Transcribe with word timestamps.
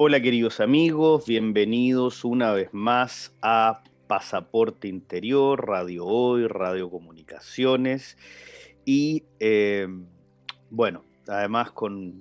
Hola 0.00 0.20
queridos 0.20 0.60
amigos, 0.60 1.26
bienvenidos 1.26 2.24
una 2.24 2.52
vez 2.52 2.68
más 2.72 3.34
a 3.42 3.82
Pasaporte 4.06 4.86
Interior, 4.86 5.66
Radio 5.66 6.06
Hoy, 6.06 6.46
Radio 6.46 6.88
Comunicaciones. 6.88 8.16
Y 8.84 9.24
eh, 9.40 9.88
bueno, 10.70 11.02
además 11.26 11.72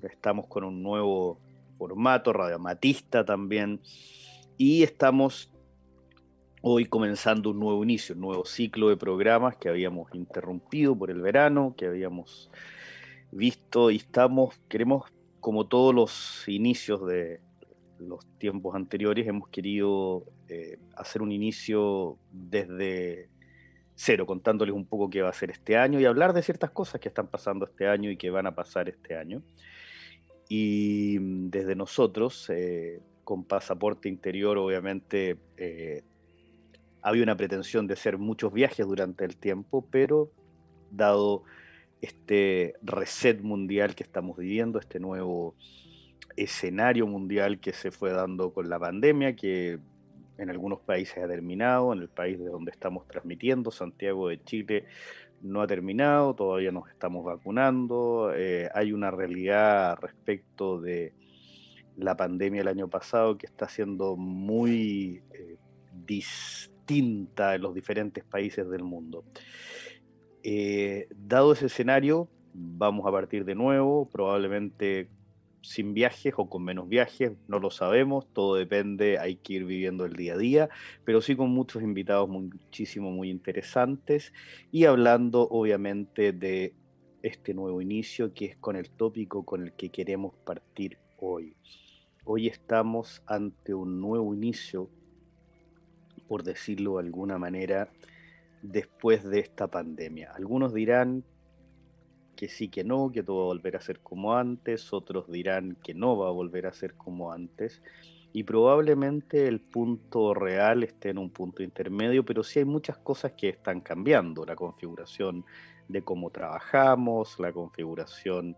estamos 0.09 0.47
con 0.47 0.63
un 0.63 0.81
nuevo 0.81 1.39
formato, 1.77 2.33
Radio 2.33 2.57
Matista 2.57 3.23
también 3.23 3.79
y 4.57 4.81
estamos 4.81 5.51
hoy 6.63 6.85
comenzando 6.85 7.51
un 7.51 7.59
nuevo 7.59 7.83
inicio, 7.83 8.15
un 8.15 8.21
nuevo 8.21 8.45
ciclo 8.45 8.89
de 8.89 8.97
programas 8.97 9.55
que 9.55 9.69
habíamos 9.69 10.15
interrumpido 10.15 10.97
por 10.97 11.11
el 11.11 11.21
verano, 11.21 11.75
que 11.77 11.85
habíamos 11.85 12.49
visto 13.29 13.91
y 13.91 13.97
estamos, 13.97 14.59
queremos 14.67 15.03
como 15.39 15.67
todos 15.67 15.93
los 15.93 16.47
inicios 16.47 17.05
de 17.05 17.45
los 17.99 18.25
tiempos 18.37 18.75
anteriores 18.75 19.27
hemos 19.27 19.49
querido 19.49 20.25
eh, 20.49 20.77
hacer 20.95 21.21
un 21.21 21.31
inicio 21.31 22.17
desde 22.31 23.29
cero, 23.95 24.25
contándoles 24.25 24.75
un 24.75 24.85
poco 24.85 25.09
qué 25.09 25.21
va 25.21 25.29
a 25.29 25.33
ser 25.33 25.49
este 25.49 25.75
año 25.75 25.99
y 25.99 26.05
hablar 26.05 26.33
de 26.33 26.43
ciertas 26.43 26.69
cosas 26.69 27.01
que 27.01 27.09
están 27.09 27.27
pasando 27.27 27.65
este 27.65 27.87
año 27.87 28.11
y 28.11 28.17
que 28.17 28.29
van 28.29 28.45
a 28.45 28.55
pasar 28.55 28.87
este 28.89 29.17
año. 29.17 29.41
Y 30.49 31.17
mm, 31.19 31.49
desde 31.49 31.75
nosotros, 31.75 32.49
eh, 32.49 33.01
con 33.23 33.43
pasaporte 33.43 34.07
interior, 34.07 34.57
obviamente, 34.57 35.37
eh, 35.57 36.03
había 37.01 37.23
una 37.23 37.35
pretensión 37.35 37.87
de 37.87 37.93
hacer 37.93 38.17
muchos 38.17 38.53
viajes 38.53 38.85
durante 38.85 39.25
el 39.25 39.35
tiempo, 39.35 39.85
pero 39.89 40.31
dado 40.91 41.43
este 42.01 42.75
reset 42.81 43.41
mundial 43.41 43.95
que 43.95 44.03
estamos 44.03 44.37
viviendo, 44.37 44.79
este 44.79 44.99
nuevo 44.99 45.55
escenario 46.37 47.07
mundial 47.07 47.59
que 47.59 47.73
se 47.73 47.91
fue 47.91 48.11
dando 48.11 48.53
con 48.53 48.69
la 48.69 48.79
pandemia, 48.79 49.35
que 49.35 49.79
en 50.37 50.49
algunos 50.49 50.79
países 50.79 51.17
ha 51.17 51.27
terminado, 51.27 51.91
en 51.93 51.99
el 51.99 52.09
país 52.09 52.37
de 52.39 52.45
donde 52.45 52.71
estamos 52.71 53.07
transmitiendo, 53.07 53.71
Santiago 53.71 54.29
de 54.29 54.41
Chile, 54.43 54.85
no 55.41 55.61
ha 55.61 55.67
terminado, 55.67 56.35
todavía 56.35 56.71
nos 56.71 56.89
estamos 56.89 57.25
vacunando, 57.25 58.31
eh, 58.35 58.69
hay 58.73 58.91
una 58.91 59.11
realidad 59.11 59.97
respecto 59.99 60.79
de 60.79 61.13
la 61.95 62.15
pandemia 62.15 62.61
el 62.61 62.67
año 62.67 62.87
pasado 62.87 63.37
que 63.37 63.47
está 63.47 63.67
siendo 63.67 64.15
muy 64.15 65.23
eh, 65.31 65.57
distinta 66.05 67.55
en 67.55 67.61
los 67.61 67.73
diferentes 67.73 68.23
países 68.23 68.69
del 68.69 68.83
mundo. 68.83 69.23
Eh, 70.43 71.07
dado 71.15 71.53
ese 71.53 71.65
escenario, 71.65 72.29
vamos 72.53 73.05
a 73.07 73.11
partir 73.11 73.43
de 73.43 73.55
nuevo, 73.55 74.07
probablemente 74.09 75.09
sin 75.61 75.93
viajes 75.93 76.33
o 76.37 76.49
con 76.49 76.63
menos 76.63 76.87
viajes, 76.87 77.33
no 77.47 77.59
lo 77.59 77.71
sabemos, 77.71 78.27
todo 78.33 78.55
depende, 78.55 79.17
hay 79.19 79.35
que 79.35 79.53
ir 79.53 79.65
viviendo 79.65 80.05
el 80.05 80.13
día 80.13 80.33
a 80.33 80.37
día, 80.37 80.69
pero 81.03 81.21
sí 81.21 81.35
con 81.35 81.49
muchos 81.49 81.83
invitados 81.83 82.29
muchísimo, 82.29 83.11
muy 83.11 83.29
interesantes 83.29 84.33
y 84.71 84.85
hablando 84.85 85.47
obviamente 85.49 86.31
de 86.31 86.73
este 87.23 87.53
nuevo 87.53 87.81
inicio 87.81 88.33
que 88.33 88.45
es 88.45 88.57
con 88.57 88.75
el 88.75 88.89
tópico 88.89 89.43
con 89.43 89.63
el 89.63 89.73
que 89.73 89.89
queremos 89.89 90.35
partir 90.45 90.97
hoy. 91.17 91.55
Hoy 92.23 92.47
estamos 92.47 93.23
ante 93.25 93.73
un 93.73 93.99
nuevo 94.01 94.33
inicio, 94.33 94.89
por 96.27 96.43
decirlo 96.43 96.97
de 96.97 97.05
alguna 97.05 97.37
manera, 97.37 97.89
después 98.61 99.23
de 99.23 99.39
esta 99.39 99.67
pandemia. 99.67 100.31
Algunos 100.35 100.73
dirán 100.73 101.23
que 102.37 102.47
sí, 102.47 102.69
que 102.69 102.85
no, 102.85 103.11
que 103.11 103.23
todo 103.23 103.39
va 103.39 103.43
a 103.43 103.47
volver 103.47 103.75
a 103.75 103.81
ser 103.81 103.99
como 103.99 104.33
antes, 104.33 104.93
otros 104.93 105.29
dirán 105.29 105.75
que 105.83 105.93
no 105.93 106.17
va 106.17 106.29
a 106.29 106.31
volver 106.31 106.67
a 106.67 106.71
ser 106.71 106.93
como 106.93 107.33
antes, 107.33 107.81
y 108.31 108.43
probablemente 108.43 109.47
el 109.47 109.59
punto 109.59 110.33
real 110.33 110.83
esté 110.83 111.09
en 111.09 111.17
un 111.17 111.31
punto 111.31 111.63
intermedio, 111.63 112.23
pero 112.23 112.43
sí 112.43 112.59
hay 112.59 112.65
muchas 112.65 112.97
cosas 112.99 113.33
que 113.33 113.49
están 113.49 113.81
cambiando, 113.81 114.45
la 114.45 114.55
configuración 114.55 115.43
de 115.89 116.01
cómo 116.03 116.29
trabajamos, 116.29 117.39
la 117.39 117.51
configuración 117.51 118.55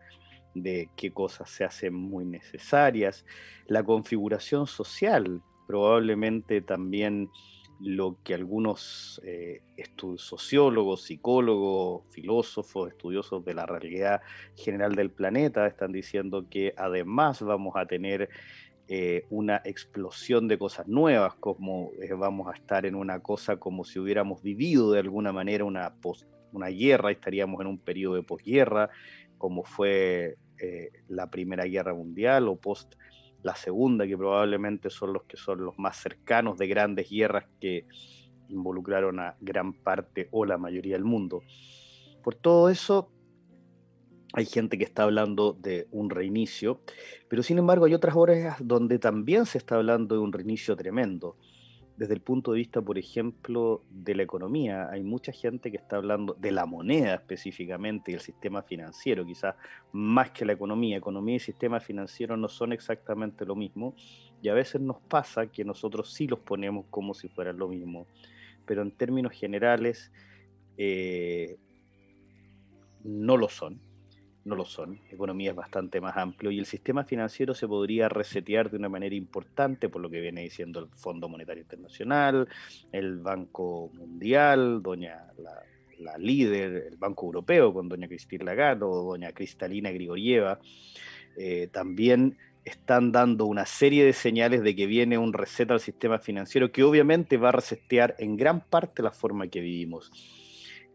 de 0.53 0.89
qué 0.95 1.11
cosas 1.11 1.49
se 1.49 1.63
hacen 1.63 1.93
muy 1.93 2.25
necesarias, 2.25 3.25
la 3.67 3.83
configuración 3.83 4.67
social, 4.67 5.41
probablemente 5.67 6.61
también 6.61 7.29
lo 7.79 8.17
que 8.23 8.33
algunos 8.33 9.21
eh, 9.23 9.61
sociólogos, 10.17 11.03
psicólogos, 11.03 12.03
filósofos, 12.09 12.89
estudiosos 12.89 13.43
de 13.45 13.53
la 13.53 13.65
realidad 13.65 14.21
general 14.55 14.95
del 14.95 15.11
planeta 15.11 15.65
están 15.65 15.91
diciendo 15.91 16.47
que 16.49 16.73
además 16.77 17.41
vamos 17.41 17.75
a 17.77 17.85
tener 17.85 18.29
eh, 18.87 19.25
una 19.29 19.61
explosión 19.63 20.47
de 20.47 20.57
cosas 20.57 20.87
nuevas, 20.87 21.35
como 21.35 21.91
eh, 22.01 22.13
vamos 22.13 22.47
a 22.47 22.55
estar 22.55 22.85
en 22.85 22.95
una 22.95 23.21
cosa 23.21 23.57
como 23.57 23.85
si 23.85 23.99
hubiéramos 23.99 24.41
vivido 24.41 24.91
de 24.91 24.99
alguna 24.99 25.31
manera 25.31 25.63
una, 25.63 25.93
una 26.51 26.67
guerra, 26.67 27.11
estaríamos 27.11 27.61
en 27.61 27.67
un 27.67 27.77
periodo 27.77 28.15
de 28.15 28.23
posguerra, 28.23 28.89
como 29.37 29.63
fue 29.63 30.35
la 31.07 31.31
Primera 31.31 31.63
Guerra 31.63 31.93
Mundial 31.93 32.49
o 32.49 32.57
post 32.57 32.95
la 33.43 33.55
segunda, 33.55 34.05
que 34.05 34.17
probablemente 34.17 34.89
son 34.89 35.13
los 35.13 35.23
que 35.23 35.37
son 35.37 35.63
los 35.63 35.77
más 35.79 35.97
cercanos 35.97 36.57
de 36.57 36.67
grandes 36.67 37.09
guerras 37.09 37.45
que 37.59 37.85
involucraron 38.49 39.19
a 39.19 39.35
gran 39.39 39.73
parte 39.73 40.27
o 40.31 40.45
la 40.45 40.57
mayoría 40.57 40.95
del 40.95 41.05
mundo. 41.05 41.41
Por 42.23 42.35
todo 42.35 42.69
eso, 42.69 43.11
hay 44.33 44.45
gente 44.45 44.77
que 44.77 44.83
está 44.83 45.03
hablando 45.03 45.53
de 45.53 45.87
un 45.91 46.09
reinicio, 46.09 46.81
pero 47.27 47.43
sin 47.43 47.57
embargo 47.57 47.85
hay 47.85 47.93
otras 47.93 48.15
horas 48.15 48.57
donde 48.59 48.99
también 48.99 49.45
se 49.45 49.57
está 49.57 49.75
hablando 49.75 50.15
de 50.15 50.21
un 50.21 50.33
reinicio 50.33 50.75
tremendo 50.75 51.37
desde 51.99 52.13
el 52.13 52.21
punto 52.21 52.53
de 52.53 52.59
vista, 52.59 52.81
por 52.81 52.97
ejemplo, 52.97 53.83
de 53.89 54.15
la 54.15 54.23
economía. 54.23 54.89
Hay 54.89 55.03
mucha 55.03 55.33
gente 55.33 55.69
que 55.69 55.75
está 55.75 55.97
hablando 55.97 56.33
de 56.33 56.53
la 56.53 56.65
moneda 56.65 57.15
específicamente 57.15 58.11
y 58.11 58.13
el 58.13 58.21
sistema 58.21 58.61
financiero, 58.63 59.25
quizás 59.25 59.55
más 59.91 60.31
que 60.31 60.45
la 60.45 60.53
economía. 60.53 60.95
Economía 60.95 61.35
y 61.35 61.39
sistema 61.39 61.81
financiero 61.81 62.37
no 62.37 62.47
son 62.47 62.71
exactamente 62.71 63.45
lo 63.45 63.53
mismo 63.53 63.95
y 64.41 64.47
a 64.47 64.53
veces 64.53 64.79
nos 64.79 65.01
pasa 65.01 65.47
que 65.47 65.65
nosotros 65.65 66.13
sí 66.13 66.25
los 66.25 66.39
ponemos 66.39 66.85
como 66.89 67.13
si 67.13 67.27
fueran 67.27 67.57
lo 67.57 67.67
mismo. 67.67 68.07
Pero 68.65 68.81
en 68.81 68.91
términos 68.91 69.33
generales, 69.33 70.09
eh, 70.77 71.57
no 73.03 73.35
lo 73.35 73.49
son 73.49 73.88
no 74.45 74.55
lo 74.55 74.65
son. 74.65 74.99
Economía 75.09 75.51
es 75.51 75.55
bastante 75.55 76.01
más 76.01 76.17
amplio 76.17 76.51
y 76.51 76.59
el 76.59 76.65
sistema 76.65 77.03
financiero 77.03 77.53
se 77.53 77.67
podría 77.67 78.09
resetear 78.09 78.69
de 78.69 78.77
una 78.77 78.89
manera 78.89 79.15
importante 79.15 79.89
por 79.89 80.01
lo 80.01 80.09
que 80.09 80.19
viene 80.21 80.41
diciendo 80.41 80.79
el 80.79 80.87
Fondo 80.87 81.29
Monetario 81.29 81.61
Internacional, 81.61 82.47
el 82.91 83.17
Banco 83.17 83.91
Mundial, 83.93 84.81
doña 84.81 85.27
la, 85.37 86.17
líder, 86.17 86.87
el 86.91 86.97
Banco 86.97 87.25
Europeo 87.25 87.73
con 87.73 87.89
doña 87.89 88.07
Cristina 88.07 88.45
Lagarde 88.45 88.85
o 88.85 89.03
doña 89.03 89.33
Cristalina 89.33 89.91
Grigorieva. 89.91 90.59
Eh, 91.37 91.67
también 91.71 92.37
están 92.63 93.11
dando 93.11 93.45
una 93.45 93.65
serie 93.65 94.05
de 94.05 94.13
señales 94.13 94.63
de 94.63 94.75
que 94.75 94.85
viene 94.85 95.17
un 95.17 95.33
reset 95.33 95.69
al 95.71 95.79
sistema 95.79 96.19
financiero 96.19 96.71
que 96.71 96.83
obviamente 96.83 97.37
va 97.37 97.49
a 97.49 97.53
resetear 97.53 98.15
en 98.19 98.37
gran 98.37 98.61
parte 98.61 99.03
la 99.03 99.11
forma 99.11 99.47
que 99.47 99.59
vivimos. 99.59 100.11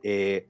Eh, 0.03 0.47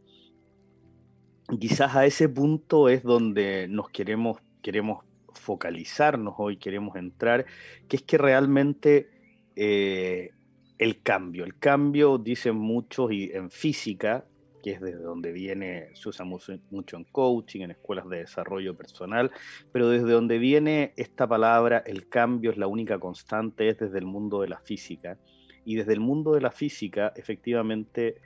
quizás 1.58 1.94
a 1.94 2.06
ese 2.06 2.28
punto 2.28 2.88
es 2.88 3.02
donde 3.02 3.66
nos 3.68 3.90
queremos, 3.90 4.38
queremos 4.62 5.04
focalizarnos 5.32 6.34
hoy, 6.38 6.56
queremos 6.56 6.96
entrar, 6.96 7.44
que 7.88 7.96
es 7.96 8.02
que 8.02 8.18
realmente 8.18 9.10
eh, 9.56 10.30
el 10.78 11.02
cambio, 11.02 11.44
el 11.44 11.58
cambio 11.58 12.18
dicen 12.18 12.56
muchos 12.56 13.12
y 13.12 13.30
en 13.32 13.50
física, 13.50 14.24
que 14.62 14.72
es 14.72 14.80
desde 14.80 15.02
donde 15.02 15.30
viene, 15.32 15.88
se 15.94 16.08
usa 16.08 16.24
mucho, 16.24 16.54
mucho 16.70 16.96
en 16.96 17.04
coaching, 17.04 17.60
en 17.60 17.72
escuelas 17.72 18.08
de 18.08 18.18
desarrollo 18.18 18.74
personal, 18.74 19.30
pero 19.72 19.90
desde 19.90 20.10
donde 20.10 20.38
viene 20.38 20.94
esta 20.96 21.26
palabra, 21.26 21.82
el 21.86 22.08
cambio 22.08 22.50
es 22.50 22.56
la 22.56 22.66
única 22.66 22.98
constante, 22.98 23.68
es 23.68 23.78
desde 23.78 23.98
el 23.98 24.06
mundo 24.06 24.40
de 24.40 24.48
la 24.48 24.58
física. 24.60 25.18
Y 25.66 25.76
desde 25.76 25.92
el 25.94 26.00
mundo 26.00 26.32
de 26.32 26.40
la 26.40 26.50
física, 26.50 27.12
efectivamente, 27.16 28.16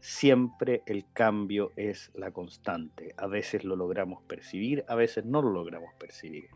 siempre 0.00 0.82
el 0.86 1.04
cambio 1.12 1.72
es 1.76 2.10
la 2.14 2.30
constante. 2.30 3.14
A 3.16 3.26
veces 3.26 3.64
lo 3.64 3.76
logramos 3.76 4.22
percibir, 4.22 4.84
a 4.88 4.94
veces 4.94 5.24
no 5.24 5.42
lo 5.42 5.50
logramos 5.50 5.92
percibir, 5.98 6.48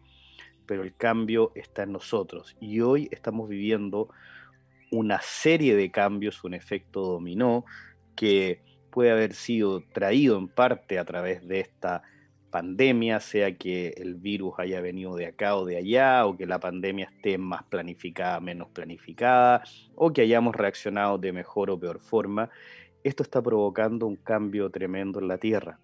pero 0.66 0.82
el 0.82 0.94
cambio 0.94 1.52
está 1.54 1.82
en 1.82 1.92
nosotros 1.92 2.56
y 2.60 2.80
hoy 2.80 3.08
estamos 3.10 3.48
viviendo 3.48 4.08
una 4.90 5.20
serie 5.22 5.74
de 5.74 5.90
cambios, 5.90 6.44
un 6.44 6.54
efecto 6.54 7.00
dominó 7.00 7.64
que 8.14 8.60
puede 8.90 9.10
haber 9.10 9.32
sido 9.32 9.82
traído 9.92 10.38
en 10.38 10.48
parte 10.48 10.98
a 10.98 11.04
través 11.04 11.46
de 11.48 11.60
esta 11.60 12.02
pandemia, 12.50 13.18
sea 13.18 13.56
que 13.56 13.94
el 13.96 14.14
virus 14.14 14.52
haya 14.58 14.82
venido 14.82 15.16
de 15.16 15.26
acá 15.26 15.56
o 15.56 15.64
de 15.64 15.78
allá, 15.78 16.26
o 16.26 16.36
que 16.36 16.44
la 16.44 16.60
pandemia 16.60 17.06
esté 17.06 17.38
más 17.38 17.62
planificada, 17.64 18.38
menos 18.40 18.68
planificada, 18.68 19.64
o 19.96 20.12
que 20.12 20.20
hayamos 20.20 20.54
reaccionado 20.54 21.16
de 21.16 21.32
mejor 21.32 21.70
o 21.70 21.80
peor 21.80 21.98
forma 22.00 22.50
esto 23.04 23.22
está 23.22 23.42
provocando 23.42 24.06
un 24.06 24.16
cambio 24.16 24.70
tremendo 24.70 25.20
en 25.20 25.28
la 25.28 25.38
Tierra. 25.38 25.78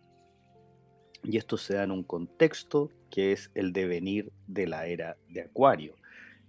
Y 1.25 1.37
esto 1.37 1.57
se 1.57 1.75
da 1.75 1.85
en 1.85 1.91
un 1.91 2.05
contexto 2.05 2.91
que 3.11 3.33
es 3.33 3.51
el 3.55 3.73
devenir 3.73 4.33
de 4.47 4.67
la 4.67 4.87
era 4.87 5.17
de 5.29 5.43
Acuario. 5.43 5.95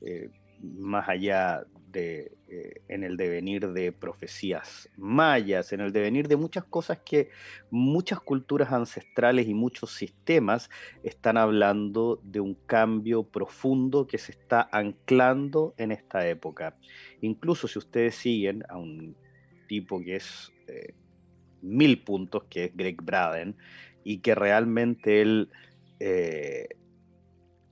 eh, 0.02 0.30
más 0.62 1.08
allá 1.08 1.66
de, 1.92 2.38
eh, 2.48 2.82
en 2.88 3.04
el 3.04 3.18
devenir 3.18 3.72
de 3.72 3.92
profecías 3.92 4.90
mayas, 4.98 5.74
en 5.74 5.82
el 5.82 5.92
devenir 5.92 6.28
de 6.28 6.36
muchas 6.36 6.64
cosas 6.66 7.00
que 7.00 7.30
muchas 7.72 8.20
culturas 8.20 8.72
ancestrales 8.72 9.48
y 9.48 9.54
muchos 9.54 9.94
sistemas 9.94 10.70
están 11.04 11.38
hablando 11.38 12.20
de 12.24 12.40
un 12.40 12.54
cambio 12.54 13.24
profundo 13.24 14.06
que 14.06 14.18
se 14.18 14.32
está 14.34 14.70
anclando 14.72 15.74
en 15.78 15.92
esta 15.92 16.28
época. 16.28 16.78
Incluso 17.22 17.68
si 17.68 17.80
ustedes 17.80 18.16
siguen 18.16 18.64
a 18.70 18.78
un 18.78 19.16
tipo 19.70 20.02
que 20.02 20.18
es 20.18 20.52
eh, 20.68 20.94
mil 21.62 22.02
puntos, 22.02 22.44
que 22.50 22.66
es 22.66 22.76
Greg 22.76 23.02
Braden, 23.02 23.56
y 24.04 24.18
que 24.18 24.36
realmente 24.36 25.22
él 25.22 25.50
eh, 26.00 26.68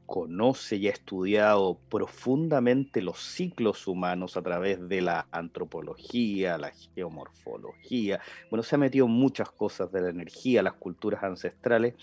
conoce 0.05 0.77
y 0.77 0.87
ha 0.87 0.91
estudiado 0.91 1.79
profundamente 1.89 3.01
los 3.01 3.19
ciclos 3.19 3.87
humanos 3.87 4.37
a 4.37 4.41
través 4.41 4.87
de 4.87 5.01
la 5.01 5.27
antropología, 5.31 6.57
la 6.57 6.71
geomorfología, 6.71 8.21
bueno, 8.49 8.63
se 8.63 8.75
ha 8.75 8.77
metido 8.79 9.07
muchas 9.07 9.51
cosas 9.51 9.91
de 9.91 10.01
la 10.01 10.09
energía, 10.09 10.63
las 10.63 10.73
culturas 10.73 11.23
ancestrales. 11.23 11.95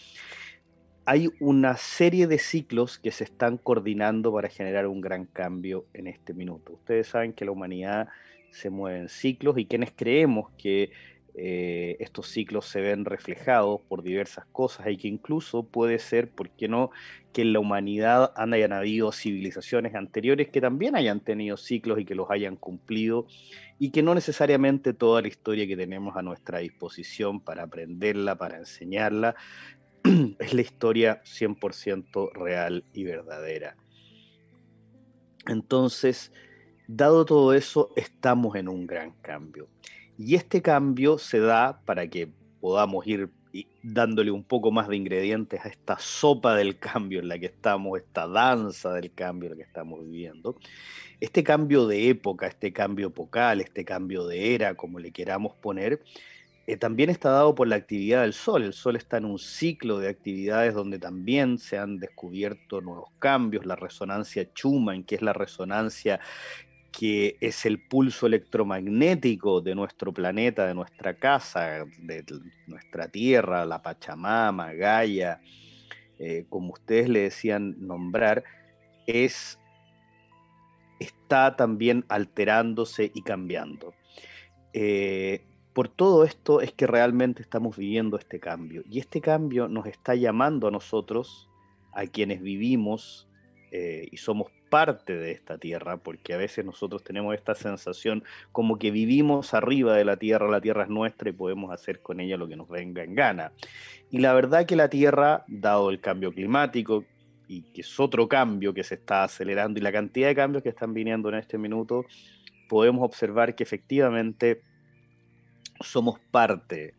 Hay 1.07 1.31
una 1.39 1.77
serie 1.77 2.27
de 2.27 2.39
ciclos 2.39 2.99
que 2.99 3.11
se 3.11 3.25
están 3.25 3.59
coordinando 3.59 4.33
para 4.33 4.49
generar 4.49 4.87
un 4.87 5.01
gran 5.01 5.27
cambio 5.27 5.87
en 5.93 6.07
este 6.07 6.33
minuto. 6.33 6.75
Ustedes 6.75 7.09
saben 7.09 7.33
que 7.33 7.45
la 7.45 7.53
humanidad 7.53 8.09
se 8.55 8.71
mueve 8.71 9.01
en 9.01 9.09
ciclos 9.09 9.59
y 9.59 9.67
quienes 9.67 9.93
creemos 9.95 10.51
que 10.57 10.93
eh, 11.37 11.97
estos 11.99 12.29
ciclos 12.29 12.67
se 12.67 12.81
ven 12.81 13.05
reflejados 13.05 13.81
por 13.89 14.05
diversas 14.05 14.47
cosas 14.53 14.87
y 14.89 14.97
que 14.97 15.09
incluso 15.09 15.65
puede 15.65 15.99
ser, 15.99 16.31
¿por 16.31 16.51
qué 16.51 16.69
no?, 16.69 16.91
que 17.33 17.43
en 17.43 17.53
la 17.53 17.59
humanidad 17.59 18.33
hayan 18.37 18.73
habido 18.73 19.11
civilizaciones 19.11 19.97
anteriores 19.97 20.49
que 20.51 20.61
también 20.61 20.95
hayan 20.95 21.19
tenido 21.19 21.57
ciclos 21.57 21.99
y 21.99 22.05
que 22.05 22.15
los 22.15 22.31
hayan 22.31 22.55
cumplido 22.55 23.27
y 23.81 23.91
que 23.91 24.05
no 24.05 24.15
necesariamente 24.15 24.95
toda 24.95 25.21
la 25.21 25.27
historia 25.27 25.67
que 25.67 25.77
tenemos 25.77 26.17
a 26.17 26.23
nuestra 26.23 26.61
disposición 26.61 27.41
para 27.41 27.65
aprenderla, 27.65 28.37
para 28.37 28.59
enseñarla, 28.59 29.35
es 30.39 30.55
la 30.55 30.61
historia 30.61 31.21
100% 31.25 32.33
real 32.33 32.85
y 32.93 33.03
verdadera. 33.03 33.77
Entonces, 35.49 36.33
dado 36.87 37.25
todo 37.25 37.55
eso, 37.55 37.91
estamos 37.97 38.57
en 38.57 38.69
un 38.69 38.87
gran 38.87 39.13
cambio. 39.23 39.69
Y 40.19 40.35
este 40.35 40.63
cambio 40.63 41.19
se 41.19 41.41
da 41.41 41.81
para 41.85 42.09
que 42.09 42.29
podamos 42.61 43.07
ir 43.07 43.31
dándole 43.83 44.31
un 44.31 44.43
poco 44.43 44.73
más 44.73 44.89
de 44.89 44.97
ingredientes 44.97 45.65
a 45.65 45.69
esta 45.69 45.99
sopa 45.99 46.57
del 46.57 46.79
cambio 46.79 47.21
en 47.21 47.29
la 47.29 47.39
que 47.39 47.47
estamos, 47.47 47.99
esta 47.99 48.27
danza 48.27 48.93
del 48.93 49.13
cambio 49.13 49.49
en 49.49 49.59
la 49.59 49.63
que 49.63 49.69
estamos 49.69 50.01
viviendo. 50.01 50.57
Este 51.21 51.45
cambio 51.45 51.87
de 51.87 52.09
época, 52.09 52.47
este 52.47 52.73
cambio 52.73 53.09
epocal, 53.09 53.61
este 53.61 53.85
cambio 53.85 54.27
de 54.27 54.55
era, 54.55 54.75
como 54.75 54.99
le 54.99 55.13
queramos 55.13 55.55
poner, 55.55 56.03
eh, 56.67 56.77
también 56.77 57.11
está 57.11 57.31
dado 57.31 57.55
por 57.55 57.69
la 57.69 57.77
actividad 57.77 58.23
del 58.23 58.33
Sol. 58.33 58.63
El 58.63 58.73
Sol 58.73 58.97
está 58.97 59.19
en 59.19 59.27
un 59.27 59.39
ciclo 59.39 59.99
de 59.99 60.09
actividades 60.09 60.75
donde 60.75 60.99
también 60.99 61.59
se 61.59 61.79
han 61.79 61.99
descubierto 61.99 62.81
nuevos 62.81 63.11
cambios, 63.19 63.67
la 63.67 63.77
resonancia 63.77 64.49
Schumann, 64.55 65.05
que 65.05 65.15
es 65.15 65.23
la 65.23 65.35
resonancia 65.35 66.21
que 66.97 67.37
es 67.41 67.67
el 67.67 67.81
pulso 67.81 68.27
electromagnético 68.27 69.61
de 69.61 69.75
nuestro 69.75 70.13
planeta, 70.13 70.67
de 70.67 70.75
nuestra 70.75 71.15
casa, 71.15 71.85
de 71.99 72.25
nuestra 72.67 73.09
Tierra, 73.09 73.65
la 73.65 73.83
Pachamama, 73.83 74.73
Gaia, 74.75 75.41
eh, 76.19 76.47
como 76.49 76.73
ustedes 76.73 77.09
le 77.09 77.21
decían 77.21 77.75
nombrar, 77.79 78.45
es, 79.07 79.59
está 81.01 81.57
también 81.57 82.05
alterándose 82.09 83.11
y 83.13 83.23
cambiando. 83.23 83.95
Eh, 84.73 85.45
por 85.73 85.89
todo 85.89 86.23
esto 86.23 86.61
es 86.61 86.73
que 86.73 86.87
realmente 86.87 87.43
estamos 87.43 87.77
viviendo 87.77 88.17
este 88.17 88.39
cambio. 88.39 88.85
Y 88.89 89.01
este 89.01 89.21
cambio 89.21 89.67
nos 89.67 89.87
está 89.87 90.15
llamando 90.15 90.69
a 90.69 90.71
nosotros, 90.71 91.49
a 91.93 92.07
quienes 92.07 92.41
vivimos 92.41 93.29
eh, 93.73 94.07
y 94.13 94.17
somos 94.19 94.53
parte 94.75 95.17
de 95.17 95.31
esta 95.31 95.57
tierra, 95.57 95.99
porque 95.99 96.35
a 96.35 96.37
veces 96.37 96.65
nosotros 96.65 97.05
tenemos 97.05 97.33
esta 97.33 97.55
sensación 97.55 98.25
como 98.51 98.77
que 98.77 98.91
vivimos 98.91 99.55
arriba 99.55 99.95
de 99.95 100.05
la 100.05 100.17
tierra, 100.17 100.51
la 100.51 100.61
tierra 100.61 100.83
es 100.83 100.89
nuestra 100.89 101.31
y 101.31 101.33
podemos 101.33 101.73
hacer 101.73 102.01
con 102.01 102.19
ella 102.19 102.37
lo 102.37 102.49
que 102.49 102.57
nos 102.57 102.69
venga 102.69 103.05
en 103.05 103.15
gana. 103.15 103.53
Y 104.11 104.19
la 104.19 104.35
verdad 104.35 104.67
que 104.67 104.75
la 104.75 104.89
tierra, 104.89 105.45
dado 105.47 105.91
el 105.91 106.01
cambio 106.01 106.33
climático, 106.33 107.05
y 107.47 107.63
que 107.73 107.83
es 107.83 108.01
otro 108.01 108.27
cambio 108.27 108.75
que 108.75 108.83
se 108.83 108.97
está 108.97 109.23
acelerando 109.23 109.79
y 109.79 109.83
la 109.85 109.93
cantidad 109.93 110.27
de 110.27 110.35
cambios 110.35 110.65
que 110.65 110.71
están 110.71 110.93
viniendo 110.93 111.29
en 111.29 111.37
este 111.37 111.57
minuto, 111.57 112.05
podemos 112.69 113.05
observar 113.05 113.55
que 113.55 113.63
efectivamente 113.63 114.61
somos 115.79 116.19
parte 116.33 116.95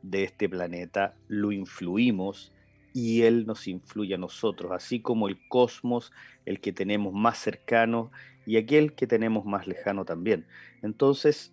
de 0.00 0.24
este 0.24 0.48
planeta, 0.48 1.12
lo 1.28 1.52
influimos 1.52 2.50
y 2.92 3.22
Él 3.22 3.46
nos 3.46 3.68
influye 3.68 4.14
a 4.14 4.18
nosotros, 4.18 4.72
así 4.72 5.00
como 5.00 5.28
el 5.28 5.38
cosmos, 5.48 6.12
el 6.44 6.60
que 6.60 6.72
tenemos 6.72 7.12
más 7.12 7.38
cercano 7.38 8.10
y 8.46 8.56
aquel 8.56 8.94
que 8.94 9.06
tenemos 9.06 9.44
más 9.44 9.66
lejano 9.66 10.04
también. 10.04 10.46
Entonces, 10.82 11.52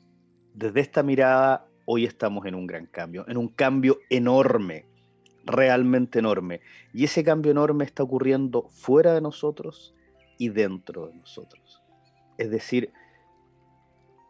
desde 0.53 0.79
esta 0.79 1.03
mirada, 1.03 1.67
hoy 1.85 2.05
estamos 2.05 2.45
en 2.45 2.55
un 2.55 2.67
gran 2.67 2.85
cambio, 2.87 3.25
en 3.27 3.37
un 3.37 3.49
cambio 3.49 3.99
enorme, 4.09 4.85
realmente 5.45 6.19
enorme. 6.19 6.61
Y 6.93 7.03
ese 7.03 7.23
cambio 7.23 7.51
enorme 7.51 7.85
está 7.85 8.03
ocurriendo 8.03 8.67
fuera 8.69 9.13
de 9.13 9.21
nosotros 9.21 9.95
y 10.37 10.49
dentro 10.49 11.07
de 11.07 11.15
nosotros. 11.15 11.81
Es 12.37 12.49
decir, 12.51 12.91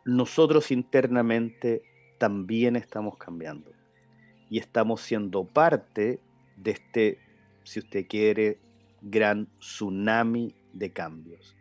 nosotros 0.05 0.71
internamente 0.71 1.81
también 2.17 2.75
estamos 2.75 3.17
cambiando 3.17 3.71
y 4.49 4.59
estamos 4.59 5.01
siendo 5.01 5.43
parte 5.43 6.21
de 6.57 6.71
este, 6.71 7.19
si 7.63 7.79
usted 7.79 8.05
quiere, 8.07 8.59
gran 9.01 9.47
tsunami 9.59 10.53
de 10.73 10.91
cambios. 10.91 11.55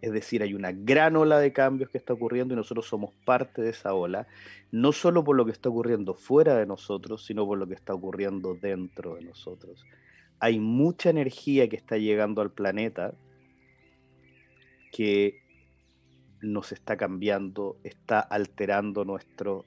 Es 0.00 0.12
decir, 0.12 0.42
hay 0.42 0.54
una 0.54 0.72
gran 0.72 1.16
ola 1.16 1.38
de 1.40 1.52
cambios 1.52 1.90
que 1.90 1.98
está 1.98 2.12
ocurriendo 2.12 2.54
y 2.54 2.56
nosotros 2.56 2.86
somos 2.86 3.12
parte 3.24 3.62
de 3.62 3.70
esa 3.70 3.94
ola, 3.94 4.26
no 4.70 4.92
solo 4.92 5.24
por 5.24 5.36
lo 5.36 5.44
que 5.44 5.52
está 5.52 5.68
ocurriendo 5.68 6.14
fuera 6.14 6.56
de 6.56 6.66
nosotros, 6.66 7.24
sino 7.24 7.46
por 7.46 7.58
lo 7.58 7.66
que 7.66 7.74
está 7.74 7.94
ocurriendo 7.94 8.54
dentro 8.54 9.16
de 9.16 9.22
nosotros. 9.22 9.84
Hay 10.38 10.60
mucha 10.60 11.10
energía 11.10 11.68
que 11.68 11.76
está 11.76 11.96
llegando 11.96 12.42
al 12.42 12.52
planeta 12.52 13.14
que 14.92 15.42
nos 16.40 16.72
está 16.72 16.96
cambiando, 16.96 17.78
está 17.82 18.20
alterando 18.20 19.04
nuestro 19.04 19.64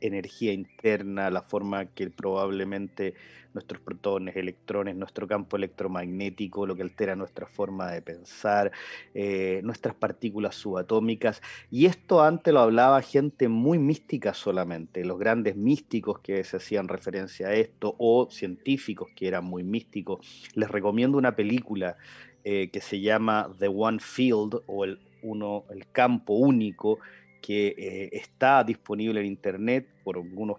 energía 0.00 0.52
interna, 0.52 1.30
la 1.30 1.42
forma 1.42 1.86
que 1.86 2.10
probablemente 2.10 3.14
nuestros 3.56 3.80
protones, 3.80 4.36
electrones, 4.36 4.94
nuestro 4.96 5.26
campo 5.26 5.56
electromagnético, 5.56 6.66
lo 6.66 6.76
que 6.76 6.82
altera 6.82 7.16
nuestra 7.16 7.46
forma 7.46 7.90
de 7.90 8.02
pensar, 8.02 8.70
eh, 9.14 9.60
nuestras 9.64 9.94
partículas 9.94 10.54
subatómicas. 10.54 11.40
Y 11.70 11.86
esto 11.86 12.22
antes 12.22 12.52
lo 12.52 12.60
hablaba 12.60 13.00
gente 13.00 13.48
muy 13.48 13.78
mística 13.78 14.34
solamente, 14.34 15.04
los 15.06 15.18
grandes 15.18 15.56
místicos 15.56 16.18
que 16.20 16.44
se 16.44 16.58
hacían 16.58 16.86
referencia 16.86 17.48
a 17.48 17.54
esto, 17.54 17.96
o 17.98 18.28
científicos 18.30 19.08
que 19.16 19.26
eran 19.26 19.44
muy 19.44 19.64
místicos. 19.64 20.18
Les 20.54 20.70
recomiendo 20.70 21.16
una 21.16 21.34
película 21.34 21.96
eh, 22.44 22.68
que 22.70 22.82
se 22.82 23.00
llama 23.00 23.50
The 23.58 23.68
One 23.68 24.00
Field 24.00 24.60
o 24.66 24.84
el, 24.84 25.00
uno, 25.22 25.64
el 25.70 25.86
campo 25.90 26.34
único 26.34 26.98
que 27.46 27.76
eh, 27.78 28.08
está 28.10 28.64
disponible 28.64 29.20
en 29.20 29.26
internet 29.26 29.86
por 30.02 30.18
unos 30.18 30.56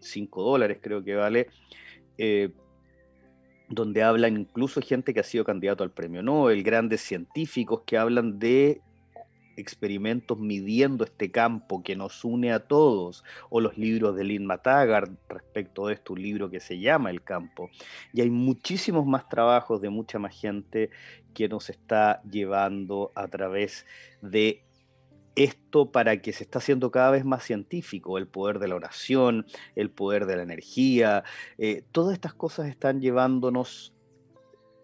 5 0.00 0.42
dólares, 0.42 0.76
creo 0.82 1.02
que 1.02 1.14
vale, 1.14 1.46
eh, 2.18 2.50
donde 3.70 4.02
hablan 4.02 4.36
incluso 4.36 4.82
gente 4.82 5.14
que 5.14 5.20
ha 5.20 5.22
sido 5.22 5.42
candidato 5.42 5.82
al 5.82 5.90
premio 5.90 6.22
Nobel, 6.22 6.62
grandes 6.62 7.00
científicos 7.00 7.84
que 7.86 7.96
hablan 7.96 8.38
de 8.38 8.82
experimentos 9.56 10.38
midiendo 10.38 11.04
este 11.04 11.30
campo 11.30 11.82
que 11.82 11.96
nos 11.96 12.26
une 12.26 12.52
a 12.52 12.60
todos, 12.60 13.24
o 13.48 13.62
los 13.62 13.78
libros 13.78 14.14
de 14.14 14.24
Lynn 14.24 14.44
Mataggart 14.44 15.10
respecto 15.30 15.86
de 15.86 15.94
esto, 15.94 16.12
un 16.12 16.20
libro 16.20 16.50
que 16.50 16.60
se 16.60 16.78
llama 16.78 17.08
El 17.08 17.22
campo. 17.22 17.70
Y 18.12 18.20
hay 18.20 18.28
muchísimos 18.28 19.06
más 19.06 19.30
trabajos 19.30 19.80
de 19.80 19.88
mucha 19.88 20.18
más 20.18 20.38
gente 20.38 20.90
que 21.32 21.48
nos 21.48 21.70
está 21.70 22.20
llevando 22.24 23.12
a 23.14 23.28
través 23.28 23.86
de 24.20 24.62
esto 25.36 25.90
para 25.90 26.20
que 26.20 26.32
se 26.32 26.44
está 26.44 26.58
haciendo 26.58 26.90
cada 26.90 27.10
vez 27.10 27.24
más 27.24 27.44
científico, 27.44 28.18
el 28.18 28.26
poder 28.26 28.58
de 28.58 28.68
la 28.68 28.76
oración, 28.76 29.46
el 29.76 29.90
poder 29.90 30.26
de 30.26 30.36
la 30.36 30.42
energía, 30.42 31.24
eh, 31.58 31.84
todas 31.92 32.14
estas 32.14 32.34
cosas 32.34 32.68
están 32.68 33.00
llevándonos, 33.00 33.94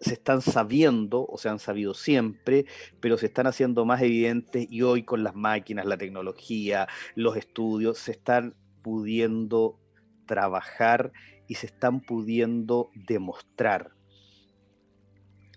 se 0.01 0.13
están 0.13 0.41
sabiendo, 0.41 1.25
o 1.27 1.37
se 1.37 1.49
han 1.49 1.59
sabido 1.59 1.93
siempre, 1.93 2.65
pero 2.99 3.17
se 3.17 3.27
están 3.27 3.47
haciendo 3.47 3.85
más 3.85 4.01
evidentes 4.01 4.65
y 4.69 4.81
hoy 4.81 5.03
con 5.03 5.23
las 5.23 5.35
máquinas, 5.35 5.85
la 5.85 5.97
tecnología, 5.97 6.87
los 7.15 7.35
estudios, 7.35 7.97
se 7.97 8.11
están 8.11 8.55
pudiendo 8.81 9.77
trabajar 10.25 11.11
y 11.47 11.55
se 11.55 11.65
están 11.65 11.99
pudiendo 12.01 12.89
demostrar. 12.95 13.91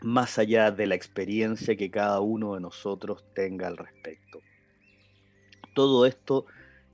más 0.03 0.39
allá 0.39 0.73
de 0.73 0.89
la 0.89 0.97
experiencia 0.97 1.77
que 1.77 1.89
cada 1.91 2.19
uno 2.21 2.55
de 2.55 2.61
nosotros 2.61 3.25
tenga 3.35 3.69
al 3.69 3.77
respecto. 3.77 4.41
Todo 5.75 6.07
esto 6.07 6.47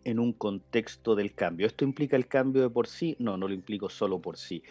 en 0.04 0.18
un 0.18 0.32
contexto 0.32 1.14
del 1.14 1.34
cambio. 1.34 1.66
¿Esto 1.66 1.84
implica 1.84 2.16
el 2.16 2.26
cambio 2.26 2.62
de 2.62 2.70
por 2.70 2.86
sí? 2.86 3.16
No, 3.18 3.36
no 3.36 3.48
lo 3.48 3.54
implico 3.54 3.88
solo 3.88 4.20
por 4.20 4.36
sí. 4.36 4.62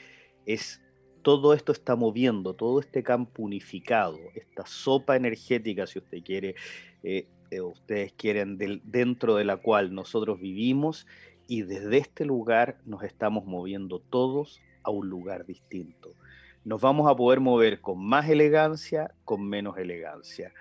Es 0.46 0.82
todo 1.28 1.54
esto 1.54 1.74
está 1.74 1.98
moviendo, 1.98 2.54
todo 2.54 2.80
este 2.80 3.04
campo 3.04 3.44
unificado, 3.44 4.18
esta 4.34 4.66
sopa 4.66 5.18
energética, 5.18 5.86
si 5.86 6.00
usted 6.00 6.24
quiere, 6.24 6.56
eh, 7.04 7.28
eh, 7.52 7.60
ustedes 7.60 8.14
quieren, 8.14 8.58
dentro 8.86 9.36
de 9.36 9.44
la 9.44 9.58
cual 9.58 9.94
nosotros 9.94 10.40
vivimos, 10.40 11.06
y 11.46 11.64
desde 11.64 11.98
este 11.98 12.24
lugar 12.24 12.78
nos 12.86 13.04
estamos 13.04 13.46
moviendo 13.46 14.00
todos 14.00 14.62
a 14.84 14.90
un 14.90 15.10
lugar 15.10 15.46
distinto. 15.46 16.16
Nos 16.64 16.80
vamos 16.80 17.12
a 17.12 17.16
poder 17.18 17.42
mover 17.42 17.82
con 17.82 18.02
más 18.02 18.30
elegancia, 18.30 19.14
con 19.26 19.48
menos 19.48 19.78
elegancia, 19.78 20.54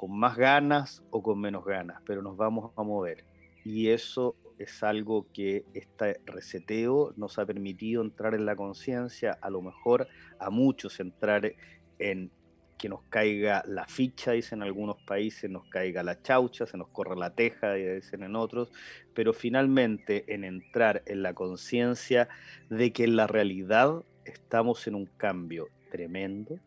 con 0.00 0.18
más 0.18 0.38
ganas 0.38 1.02
o 1.10 1.22
con 1.22 1.38
menos 1.38 1.62
ganas, 1.62 2.00
pero 2.06 2.22
nos 2.22 2.34
vamos 2.34 2.72
a 2.74 2.82
mover. 2.82 3.22
Y 3.66 3.90
eso 3.90 4.34
es 4.58 4.82
algo 4.82 5.26
que 5.34 5.66
este 5.74 6.22
reseteo 6.24 7.12
nos 7.18 7.38
ha 7.38 7.44
permitido 7.44 8.00
entrar 8.00 8.34
en 8.34 8.46
la 8.46 8.56
conciencia, 8.56 9.36
a 9.42 9.50
lo 9.50 9.60
mejor 9.60 10.08
a 10.38 10.48
muchos 10.48 11.00
entrar 11.00 11.52
en 11.98 12.30
que 12.78 12.88
nos 12.88 13.02
caiga 13.10 13.62
la 13.66 13.84
ficha, 13.84 14.32
dicen 14.32 14.62
algunos 14.62 14.96
países, 15.02 15.50
nos 15.50 15.68
caiga 15.68 16.02
la 16.02 16.22
chaucha, 16.22 16.64
se 16.64 16.78
nos 16.78 16.88
corre 16.88 17.14
la 17.16 17.34
teja, 17.34 17.74
dicen 17.74 18.22
en 18.22 18.36
otros, 18.36 18.72
pero 19.12 19.34
finalmente 19.34 20.24
en 20.32 20.44
entrar 20.44 21.02
en 21.04 21.22
la 21.22 21.34
conciencia 21.34 22.30
de 22.70 22.90
que 22.90 23.04
en 23.04 23.16
la 23.16 23.26
realidad 23.26 24.02
estamos 24.24 24.86
en 24.86 24.94
un 24.94 25.10
cambio 25.18 25.68
tremendo 25.90 26.58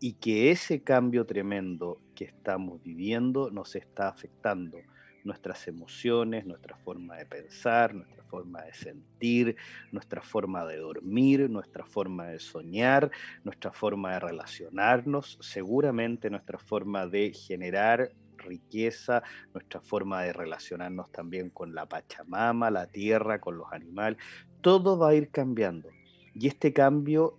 y 0.00 0.14
que 0.14 0.50
ese 0.50 0.82
cambio 0.82 1.26
tremendo 1.26 2.00
que 2.14 2.24
estamos 2.24 2.82
viviendo 2.82 3.50
nos 3.50 3.76
está 3.76 4.08
afectando 4.08 4.78
nuestras 5.24 5.68
emociones, 5.68 6.46
nuestra 6.46 6.76
forma 6.78 7.16
de 7.16 7.26
pensar, 7.26 7.94
nuestra 7.94 8.24
forma 8.24 8.62
de 8.62 8.72
sentir, 8.72 9.56
nuestra 9.92 10.22
forma 10.22 10.64
de 10.64 10.78
dormir, 10.78 11.50
nuestra 11.50 11.84
forma 11.84 12.28
de 12.28 12.38
soñar, 12.38 13.10
nuestra 13.44 13.72
forma 13.72 14.14
de 14.14 14.20
relacionarnos, 14.20 15.36
seguramente 15.42 16.30
nuestra 16.30 16.58
forma 16.58 17.06
de 17.06 17.34
generar 17.34 18.12
riqueza, 18.38 19.22
nuestra 19.52 19.82
forma 19.82 20.22
de 20.22 20.32
relacionarnos 20.32 21.12
también 21.12 21.50
con 21.50 21.74
la 21.74 21.86
Pachamama, 21.86 22.70
la 22.70 22.86
tierra, 22.86 23.38
con 23.38 23.58
los 23.58 23.70
animales, 23.70 24.18
todo 24.62 24.98
va 24.98 25.10
a 25.10 25.14
ir 25.14 25.30
cambiando. 25.30 25.90
Y 26.34 26.46
este 26.46 26.72
cambio 26.72 27.38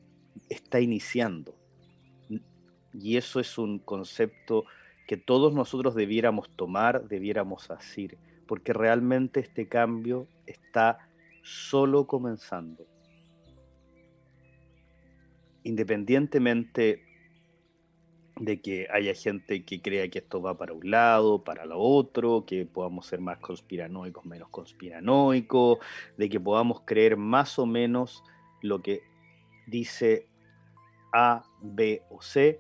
está 0.49 0.79
iniciando. 0.79 1.60
Y 2.93 3.17
eso 3.17 3.39
es 3.39 3.57
un 3.57 3.79
concepto 3.79 4.65
que 5.07 5.17
todos 5.17 5.53
nosotros 5.53 5.95
debiéramos 5.95 6.49
tomar, 6.55 7.07
debiéramos 7.07 7.69
asir, 7.71 8.17
porque 8.47 8.73
realmente 8.73 9.39
este 9.39 9.67
cambio 9.67 10.27
está 10.45 10.99
solo 11.43 12.07
comenzando. 12.07 12.85
Independientemente 15.63 17.03
de 18.41 18.59
que 18.59 18.87
haya 18.91 19.13
gente 19.13 19.63
que 19.63 19.81
crea 19.81 20.09
que 20.09 20.19
esto 20.19 20.41
va 20.41 20.57
para 20.57 20.73
un 20.73 20.89
lado, 20.89 21.43
para 21.43 21.65
lo 21.65 21.79
otro, 21.79 22.45
que 22.45 22.65
podamos 22.65 23.05
ser 23.05 23.19
más 23.19 23.37
conspiranoicos, 23.37 24.25
menos 24.25 24.49
conspiranoicos, 24.49 25.79
de 26.17 26.29
que 26.29 26.39
podamos 26.39 26.81
creer 26.81 27.17
más 27.17 27.59
o 27.59 27.65
menos 27.65 28.23
lo 28.61 28.81
que 28.81 29.03
dice 29.67 30.27
A, 31.13 31.43
B 31.61 32.01
o 32.09 32.21
C, 32.21 32.59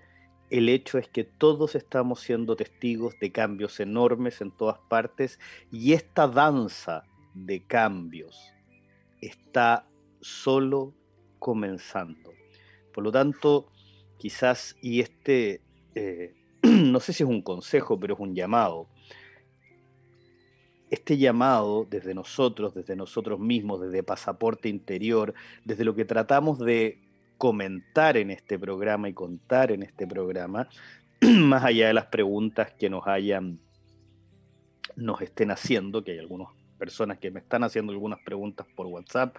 el 0.51 0.67
hecho 0.67 0.97
es 0.97 1.07
que 1.07 1.23
todos 1.23 1.75
estamos 1.75 2.19
siendo 2.19 2.57
testigos 2.57 3.17
de 3.21 3.31
cambios 3.31 3.79
enormes 3.79 4.41
en 4.41 4.51
todas 4.51 4.79
partes 4.89 5.39
y 5.71 5.93
esta 5.93 6.27
danza 6.27 7.03
de 7.33 7.65
cambios 7.65 8.37
está 9.21 9.87
solo 10.19 10.93
comenzando. 11.39 12.33
Por 12.93 13.05
lo 13.05 13.13
tanto, 13.13 13.71
quizás, 14.17 14.75
y 14.81 14.99
este, 14.99 15.61
eh, 15.95 16.35
no 16.63 16.99
sé 16.99 17.13
si 17.13 17.23
es 17.23 17.29
un 17.29 17.41
consejo, 17.41 17.97
pero 17.97 18.15
es 18.15 18.19
un 18.19 18.35
llamado. 18.35 18.89
Este 20.89 21.17
llamado 21.17 21.87
desde 21.89 22.13
nosotros, 22.13 22.73
desde 22.73 22.97
nosotros 22.97 23.39
mismos, 23.39 23.79
desde 23.79 24.03
Pasaporte 24.03 24.67
Interior, 24.67 25.33
desde 25.63 25.85
lo 25.85 25.95
que 25.95 26.03
tratamos 26.03 26.59
de 26.59 26.99
comentar 27.41 28.17
en 28.17 28.29
este 28.29 28.59
programa 28.59 29.09
y 29.09 29.13
contar 29.13 29.71
en 29.71 29.81
este 29.81 30.05
programa, 30.05 30.69
más 31.21 31.63
allá 31.63 31.87
de 31.87 31.93
las 31.95 32.05
preguntas 32.05 32.71
que 32.77 32.87
nos 32.87 33.07
hayan, 33.07 33.59
nos 34.95 35.23
estén 35.23 35.49
haciendo, 35.49 36.03
que 36.03 36.11
hay 36.11 36.19
algunas 36.19 36.49
personas 36.77 37.17
que 37.17 37.31
me 37.31 37.39
están 37.39 37.63
haciendo 37.63 37.93
algunas 37.93 38.19
preguntas 38.23 38.67
por 38.75 38.85
WhatsApp, 38.85 39.37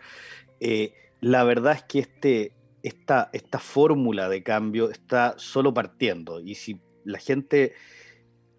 eh, 0.58 0.94
la 1.20 1.44
verdad 1.44 1.74
es 1.74 1.84
que 1.84 2.00
este, 2.00 2.52
esta, 2.82 3.30
esta 3.32 3.60
fórmula 3.60 4.28
de 4.28 4.42
cambio 4.42 4.90
está 4.90 5.34
solo 5.36 5.72
partiendo. 5.72 6.40
Y 6.40 6.56
si 6.56 6.80
la 7.04 7.20
gente, 7.20 7.72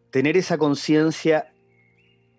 tener 0.10 0.38
esa 0.38 0.58
conciencia 0.58 1.54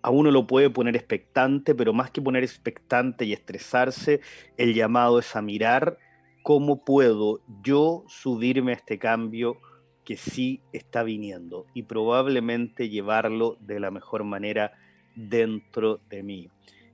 a 0.00 0.08
uno 0.08 0.30
lo 0.30 0.46
puede 0.46 0.70
poner 0.70 0.96
expectante, 0.96 1.74
pero 1.74 1.92
más 1.92 2.10
que 2.10 2.22
poner 2.22 2.44
expectante 2.44 3.26
y 3.26 3.34
estresarse, 3.34 4.22
el 4.56 4.72
llamado 4.72 5.18
es 5.18 5.36
a 5.36 5.42
mirar 5.42 5.98
cómo 6.44 6.84
puedo 6.84 7.40
yo 7.62 8.04
subirme 8.06 8.72
a 8.72 8.74
este 8.74 8.98
cambio 8.98 9.56
que 10.04 10.18
sí 10.18 10.60
está 10.74 11.02
viniendo 11.02 11.64
y 11.72 11.84
probablemente 11.84 12.90
llevarlo 12.90 13.56
de 13.60 13.80
la 13.80 13.90
mejor 13.90 14.24
manera 14.24 14.72
dentro 15.16 16.02
de 16.10 16.22
mí. 16.22 16.50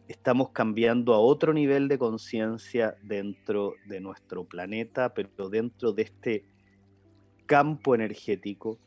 Estamos 0.06 0.50
cambiando 0.50 1.14
a 1.14 1.18
otro 1.18 1.52
nivel 1.52 1.88
de 1.88 1.98
conciencia 1.98 2.96
dentro 3.02 3.74
de 3.86 4.00
nuestro 4.00 4.44
planeta, 4.44 5.14
pero 5.14 5.48
dentro 5.48 5.92
de 5.92 6.02
este 6.02 6.44
campo 7.46 7.96
energético 7.96 8.78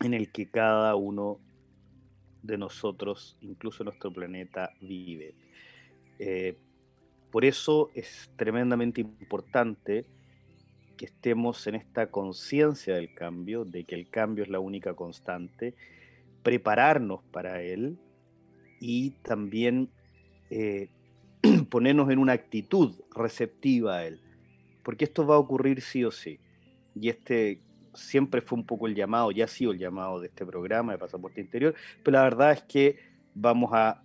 en 0.00 0.14
el 0.14 0.30
que 0.30 0.48
cada 0.48 0.94
uno 0.94 1.40
de 2.40 2.56
nosotros, 2.56 3.36
incluso 3.40 3.82
nuestro 3.82 4.12
planeta, 4.12 4.70
vive. 4.80 5.34
Eh, 6.20 6.56
por 7.34 7.44
eso 7.44 7.90
es 7.94 8.30
tremendamente 8.36 9.00
importante 9.00 10.06
que 10.96 11.06
estemos 11.06 11.66
en 11.66 11.74
esta 11.74 12.08
conciencia 12.08 12.94
del 12.94 13.12
cambio, 13.12 13.64
de 13.64 13.82
que 13.82 13.96
el 13.96 14.08
cambio 14.08 14.44
es 14.44 14.50
la 14.50 14.60
única 14.60 14.94
constante, 14.94 15.74
prepararnos 16.44 17.24
para 17.32 17.60
él 17.60 17.98
y 18.78 19.10
también 19.24 19.90
eh, 20.48 20.90
ponernos 21.70 22.08
en 22.10 22.20
una 22.20 22.34
actitud 22.34 23.00
receptiva 23.16 23.96
a 23.96 24.06
él, 24.06 24.20
porque 24.84 25.04
esto 25.04 25.26
va 25.26 25.34
a 25.34 25.38
ocurrir 25.38 25.80
sí 25.80 26.04
o 26.04 26.12
sí. 26.12 26.38
Y 26.94 27.08
este 27.08 27.60
siempre 27.94 28.42
fue 28.42 28.60
un 28.60 28.64
poco 28.64 28.86
el 28.86 28.94
llamado, 28.94 29.32
ya 29.32 29.46
ha 29.46 29.48
sido 29.48 29.72
el 29.72 29.80
llamado 29.80 30.20
de 30.20 30.28
este 30.28 30.46
programa 30.46 30.92
de 30.92 30.98
Pasaporte 30.98 31.40
Interior, 31.40 31.74
pero 32.04 32.16
la 32.16 32.22
verdad 32.22 32.52
es 32.52 32.62
que 32.62 32.96
vamos 33.34 33.70
a 33.72 34.04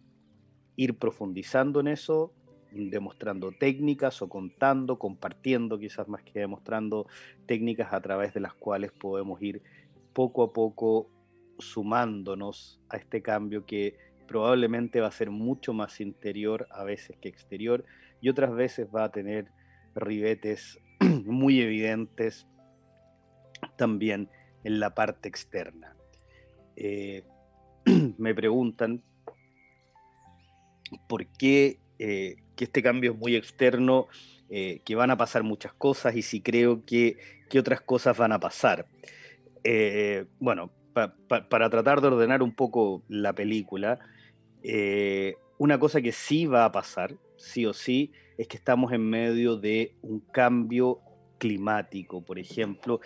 ir 0.75 0.98
profundizando 0.98 1.79
en 1.79 1.89
eso, 1.89 2.33
demostrando 2.71 3.51
técnicas 3.51 4.21
o 4.21 4.29
contando, 4.29 4.99
compartiendo 4.99 5.79
quizás 5.79 6.07
más 6.07 6.23
que 6.23 6.39
demostrando 6.39 7.07
técnicas 7.45 7.93
a 7.93 8.01
través 8.01 8.33
de 8.33 8.39
las 8.39 8.53
cuales 8.53 8.91
podemos 8.91 9.41
ir 9.41 9.61
poco 10.13 10.43
a 10.43 10.53
poco 10.53 11.09
sumándonos 11.57 12.79
a 12.89 12.97
este 12.97 13.21
cambio 13.21 13.65
que 13.65 13.97
probablemente 14.27 15.01
va 15.01 15.07
a 15.07 15.11
ser 15.11 15.31
mucho 15.31 15.73
más 15.73 15.99
interior 15.99 16.67
a 16.71 16.83
veces 16.83 17.17
que 17.17 17.29
exterior 17.29 17.85
y 18.21 18.29
otras 18.29 18.53
veces 18.53 18.88
va 18.93 19.05
a 19.05 19.11
tener 19.11 19.51
ribetes 19.95 20.79
muy 21.25 21.61
evidentes 21.61 22.47
también 23.75 24.29
en 24.63 24.79
la 24.79 24.93
parte 24.93 25.27
externa. 25.27 25.95
Eh, 26.75 27.23
me 28.17 28.35
preguntan 28.35 29.01
por 31.07 31.25
qué 31.27 31.79
eh, 32.00 32.38
que 32.56 32.63
este 32.63 32.82
cambio 32.82 33.12
es 33.12 33.18
muy 33.18 33.36
externo, 33.36 34.08
eh, 34.50 34.82
que 34.86 34.96
van 34.96 35.12
a 35.12 35.18
pasar 35.18 35.44
muchas 35.44 35.74
cosas 35.74 36.15
y 36.15 36.22
si 36.22 36.41
creo 36.41 36.84
que, 36.86 37.18
otras 37.58 37.82
cosas 37.82 38.18
van 38.18 38.32
a 38.32 38.39
pasar. 38.39 38.88
Eh, 39.63 40.25
bueno, 40.39 40.72
para 40.94 41.70
tratar 41.70 42.00
de 42.01 42.08
ordenar 42.08 42.41
un 42.41 42.53
poco 42.53 43.03
la 43.08 43.34
película, 43.34 44.00
una 45.58 45.79
cosa 45.79 46.01
que 46.01 46.12
sí 46.12 46.46
va 46.46 46.65
a 46.65 46.72
pasar, 46.72 47.15
sí 47.38 47.65
o 47.65 47.74
sí, 47.74 48.12
es 48.38 48.48
que 48.48 48.58
estamos 48.58 48.94
en 48.94 49.10
medio 49.10 49.56
de 49.58 49.96
un 50.01 50.20
cambio 50.20 51.00
climático, 51.38 52.24
por 52.24 52.39
ejemplo, 52.39 53.01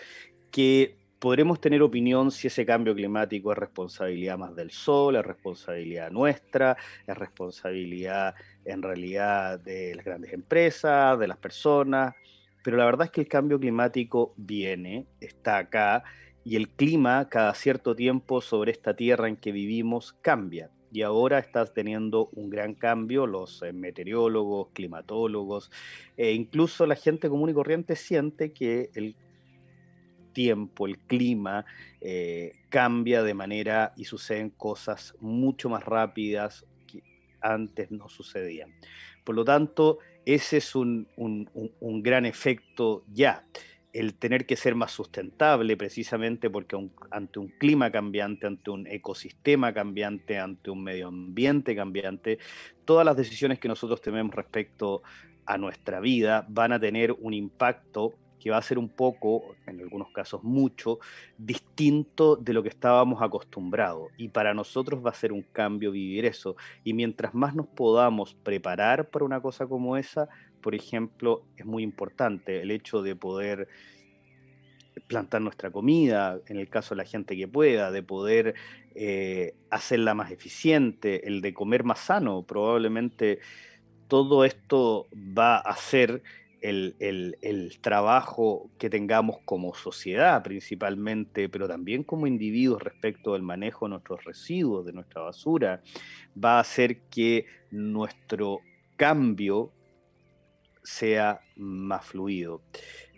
que 0.50 0.96
podremos 1.24 1.58
tener 1.58 1.80
opinión 1.80 2.30
si 2.30 2.48
ese 2.48 2.66
cambio 2.66 2.94
climático 2.94 3.50
es 3.50 3.56
responsabilidad 3.56 4.36
más 4.36 4.54
del 4.54 4.70
sol, 4.70 5.16
es 5.16 5.24
responsabilidad 5.24 6.10
nuestra, 6.10 6.76
es 7.06 7.16
responsabilidad 7.16 8.34
en 8.64 8.82
realidad 8.82 9.60
de 9.60 9.94
las 9.94 10.04
grandes 10.04 10.32
empresas, 10.32 11.18
de 11.18 11.28
las 11.28 11.38
personas. 11.38 12.14
pero 12.62 12.76
la 12.76 12.86
verdad 12.86 13.06
es 13.06 13.10
que 13.10 13.20
el 13.20 13.28
cambio 13.28 13.60
climático 13.60 14.32
viene, 14.36 15.06
está 15.20 15.58
acá, 15.58 16.02
y 16.44 16.56
el 16.56 16.68
clima 16.68 17.28
cada 17.28 17.54
cierto 17.54 17.94
tiempo 17.94 18.40
sobre 18.40 18.72
esta 18.72 18.94
tierra 18.94 19.28
en 19.28 19.36
que 19.36 19.52
vivimos 19.52 20.14
cambia. 20.20 20.70
Y 20.92 21.02
ahora 21.02 21.38
está 21.38 21.66
teniendo 21.66 22.28
un 22.34 22.50
gran 22.50 22.74
cambio, 22.74 23.26
los 23.26 23.62
eh, 23.62 23.72
meteorólogos, 23.72 24.68
climatólogos, 24.72 25.70
e 26.16 26.32
incluso 26.32 26.86
la 26.86 26.94
gente 26.94 27.28
común 27.28 27.50
y 27.50 27.54
corriente 27.54 27.96
siente 27.96 28.52
que 28.52 28.90
el 28.94 29.16
tiempo, 30.32 30.86
el 30.86 30.98
clima, 30.98 31.64
eh, 32.00 32.52
cambia 32.68 33.22
de 33.22 33.34
manera 33.34 33.92
y 33.96 34.04
suceden 34.04 34.50
cosas 34.50 35.14
mucho 35.20 35.68
más 35.68 35.84
rápidas 35.84 36.66
antes 37.44 37.90
no 37.90 38.08
sucedían. 38.08 38.74
Por 39.22 39.36
lo 39.36 39.44
tanto, 39.44 39.98
ese 40.26 40.56
es 40.56 40.74
un, 40.74 41.08
un 41.16 42.02
gran 42.02 42.26
efecto 42.26 43.04
ya 43.12 43.44
el 43.94 44.14
tener 44.14 44.44
que 44.44 44.56
ser 44.56 44.74
más 44.74 44.90
sustentable 44.90 45.76
precisamente 45.76 46.50
porque 46.50 46.76
ante 47.10 47.38
un 47.38 47.48
clima 47.48 47.92
cambiante, 47.92 48.46
ante 48.46 48.70
un 48.70 48.86
ecosistema 48.88 49.72
cambiante, 49.72 50.38
ante 50.38 50.70
un 50.70 50.82
medio 50.82 51.08
ambiente 51.08 51.76
cambiante, 51.76 52.40
todas 52.84 53.06
las 53.06 53.16
decisiones 53.16 53.60
que 53.60 53.68
nosotros 53.68 54.02
tenemos 54.02 54.34
respecto 54.34 55.02
a 55.46 55.58
nuestra 55.58 56.00
vida 56.00 56.44
van 56.48 56.72
a 56.72 56.80
tener 56.80 57.12
un 57.12 57.34
impacto 57.34 58.14
que 58.44 58.50
va 58.50 58.58
a 58.58 58.62
ser 58.62 58.76
un 58.78 58.90
poco, 58.90 59.56
en 59.66 59.80
algunos 59.80 60.10
casos 60.10 60.44
mucho, 60.44 60.98
distinto 61.38 62.36
de 62.36 62.52
lo 62.52 62.62
que 62.62 62.68
estábamos 62.68 63.22
acostumbrados. 63.22 64.12
Y 64.18 64.28
para 64.28 64.52
nosotros 64.52 65.02
va 65.02 65.12
a 65.12 65.14
ser 65.14 65.32
un 65.32 65.40
cambio 65.40 65.90
vivir 65.90 66.26
eso. 66.26 66.54
Y 66.84 66.92
mientras 66.92 67.32
más 67.32 67.54
nos 67.54 67.68
podamos 67.68 68.34
preparar 68.34 69.08
para 69.08 69.24
una 69.24 69.40
cosa 69.40 69.66
como 69.66 69.96
esa, 69.96 70.28
por 70.60 70.74
ejemplo, 70.74 71.42
es 71.56 71.64
muy 71.64 71.82
importante 71.82 72.60
el 72.60 72.70
hecho 72.70 73.00
de 73.00 73.16
poder 73.16 73.66
plantar 75.06 75.40
nuestra 75.40 75.70
comida, 75.70 76.38
en 76.46 76.58
el 76.58 76.68
caso 76.68 76.94
de 76.94 76.98
la 76.98 77.08
gente 77.08 77.38
que 77.38 77.48
pueda, 77.48 77.90
de 77.90 78.02
poder 78.02 78.56
eh, 78.94 79.54
hacerla 79.70 80.12
más 80.12 80.30
eficiente, 80.30 81.26
el 81.26 81.40
de 81.40 81.54
comer 81.54 81.82
más 81.82 82.00
sano, 82.00 82.42
probablemente 82.42 83.38
todo 84.06 84.44
esto 84.44 85.08
va 85.14 85.56
a 85.56 85.74
ser 85.76 86.22
el, 86.64 87.36
el, 87.42 87.78
trabajo 87.82 88.70
que 88.78 88.88
tengamos 88.88 89.36
como 89.44 89.74
sociedad 89.74 90.42
principalmente, 90.42 91.50
pero 91.50 91.68
también 91.68 92.02
como 92.02 92.26
individuos 92.26 92.82
respecto 92.82 93.34
del 93.34 93.42
manejo 93.42 93.84
de 93.84 93.90
nuestros 93.90 94.24
residuos, 94.24 94.86
de 94.86 94.94
nuestra 94.94 95.20
basura, 95.20 95.82
va 96.42 96.56
a 96.56 96.60
hacer 96.60 97.02
que 97.10 97.44
nuestro 97.70 98.60
cambio 98.96 99.72
sea 100.82 101.42
más 101.56 102.06
fluido. 102.06 102.62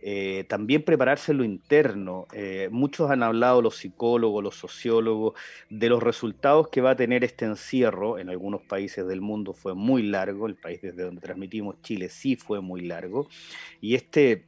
Eh, 0.08 0.44
también 0.44 0.84
prepararse 0.84 1.32
en 1.32 1.38
lo 1.38 1.42
interno. 1.42 2.28
Eh, 2.32 2.68
muchos 2.70 3.10
han 3.10 3.24
hablado, 3.24 3.60
los 3.60 3.74
psicólogos, 3.74 4.40
los 4.40 4.54
sociólogos, 4.54 5.34
de 5.68 5.88
los 5.88 6.00
resultados 6.00 6.68
que 6.68 6.80
va 6.80 6.90
a 6.90 6.96
tener 6.96 7.24
este 7.24 7.44
encierro. 7.44 8.16
En 8.20 8.30
algunos 8.30 8.62
países 8.62 9.04
del 9.08 9.20
mundo 9.20 9.52
fue 9.52 9.74
muy 9.74 10.04
largo, 10.04 10.46
el 10.46 10.54
país 10.54 10.80
desde 10.80 11.02
donde 11.02 11.20
transmitimos 11.20 11.82
Chile 11.82 12.08
sí 12.08 12.36
fue 12.36 12.60
muy 12.60 12.82
largo. 12.82 13.26
Y 13.80 13.96
este, 13.96 14.46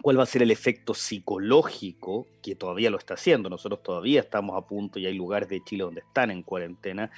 ¿cuál 0.00 0.18
va 0.18 0.22
a 0.22 0.26
ser 0.26 0.40
el 0.40 0.50
efecto 0.50 0.94
psicológico 0.94 2.26
que 2.42 2.54
todavía 2.54 2.88
lo 2.88 2.96
está 2.96 3.14
haciendo? 3.14 3.50
Nosotros 3.50 3.82
todavía 3.82 4.20
estamos 4.20 4.56
a 4.56 4.66
punto 4.66 4.98
y 4.98 5.04
hay 5.04 5.14
lugares 5.14 5.50
de 5.50 5.62
Chile 5.62 5.84
donde 5.84 6.00
están 6.00 6.30
en 6.30 6.42
cuarentena, 6.42 7.10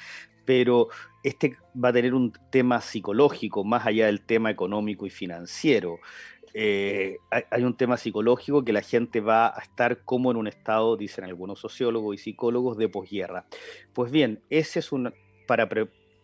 pero 0.45 0.89
este 1.23 1.57
va 1.77 1.91
a 1.91 1.93
tener 1.93 2.13
un 2.13 2.33
tema 2.51 2.81
psicológico 2.81 3.63
más 3.63 3.87
allá 3.87 4.07
del 4.07 4.21
tema 4.21 4.51
económico 4.51 5.07
y 5.07 5.11
financiero. 5.11 6.01
Eh, 6.55 7.19
hay, 7.31 7.63
un 7.63 7.77
tema 7.77 7.97
psicológico 7.97 8.65
que 8.65 8.73
la 8.73 8.83
gente 8.83 9.21
va 9.21 9.49
a 9.49 9.61
estar 9.61 10.05
como 10.05 10.31
en 10.31 10.37
un 10.37 10.47
estado, 10.47 10.97
dicen 10.97 11.25
algunos 11.25 11.61
sociólogos 11.61 12.15
y 12.15 12.19
psicólogos, 12.19 12.77
de 12.77 12.89
posguerra. 12.89 13.47
Pues 13.93 14.11
bien, 14.11 14.43
ese 14.51 14.81
es 14.81 14.93
un 14.93 15.13
para 15.47 15.69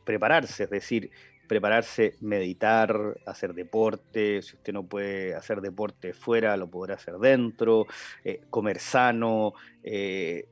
prepararse, 0.04 0.64
es 0.64 0.70
decir, 0.70 1.10
prepararse, 1.46 2.16
meditar, 2.20 3.18
hacer 3.26 3.54
deporte, 3.54 4.42
si 4.42 4.56
usted 4.56 4.72
no 4.72 4.86
puede 4.86 5.34
hacer 5.34 5.60
deporte 5.60 6.12
fuera, 6.12 6.56
lo 6.56 6.68
podrá 6.68 6.94
hacer 6.94 7.14
dentro, 7.14 7.86
eh, 8.24 8.42
comer 8.50 8.78
sano, 8.78 9.54
eh, 9.82 10.46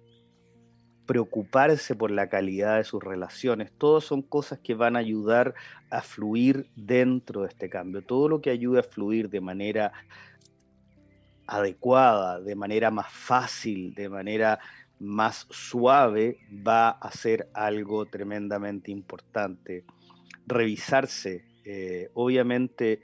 preocuparse 1.07 1.95
por 1.95 2.11
la 2.11 2.29
calidad 2.29 2.79
de 2.79 2.85
sus 2.85 3.03
relaciones, 3.03 3.73
todas 3.77 4.05
son 4.05 4.23
cosas 4.23 4.59
que 4.59 4.75
van 4.75 4.97
a 4.97 5.01
ayudar 5.01 5.55
a 5.90 6.03
fluir 6.03 6.69
dentro 6.77 7.43
de 7.43 7.49
este 7.49 7.69
cambio. 7.69 8.03
Todo 8.03 8.29
lo 8.29 8.40
que 8.40 8.51
ayude 8.51 8.81
a 8.81 8.83
fluir 8.83 9.29
de 9.29 9.40
manera 9.40 9.93
adecuada, 11.47 12.40
de 12.40 12.55
manera 12.55 12.90
más 12.90 13.12
fácil, 13.12 13.95
de 13.95 14.09
manera 14.09 14.59
más 14.99 15.47
suave, 15.51 16.38
va 16.67 16.88
a 16.90 17.11
ser 17.11 17.49
algo 17.53 18.07
tremendamente 18.07 18.90
importante. 18.90 19.85
Revisarse, 20.47 21.45
eh, 21.64 22.11
obviamente, 22.14 23.01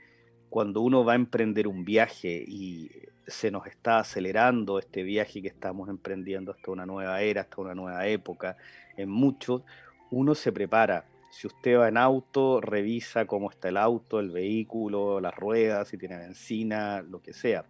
cuando 0.49 0.81
uno 0.81 1.05
va 1.05 1.13
a 1.13 1.15
emprender 1.15 1.67
un 1.67 1.85
viaje 1.85 2.43
y 2.47 2.89
se 3.27 3.51
nos 3.51 3.67
está 3.67 3.99
acelerando 3.99 4.79
este 4.79 5.03
viaje 5.03 5.41
que 5.41 5.47
estamos 5.47 5.89
emprendiendo 5.89 6.51
hasta 6.51 6.71
una 6.71 6.85
nueva 6.85 7.21
era, 7.21 7.41
hasta 7.41 7.61
una 7.61 7.75
nueva 7.75 8.07
época, 8.07 8.57
en 8.97 9.09
muchos, 9.09 9.63
uno 10.11 10.35
se 10.35 10.51
prepara. 10.51 11.05
Si 11.31 11.47
usted 11.47 11.77
va 11.77 11.87
en 11.87 11.97
auto, 11.97 12.59
revisa 12.59 13.25
cómo 13.25 13.49
está 13.49 13.69
el 13.69 13.77
auto, 13.77 14.19
el 14.19 14.31
vehículo, 14.31 15.21
las 15.21 15.33
ruedas, 15.33 15.87
si 15.87 15.97
tiene 15.97 16.17
benzina, 16.17 17.01
lo 17.01 17.21
que 17.21 17.33
sea. 17.33 17.65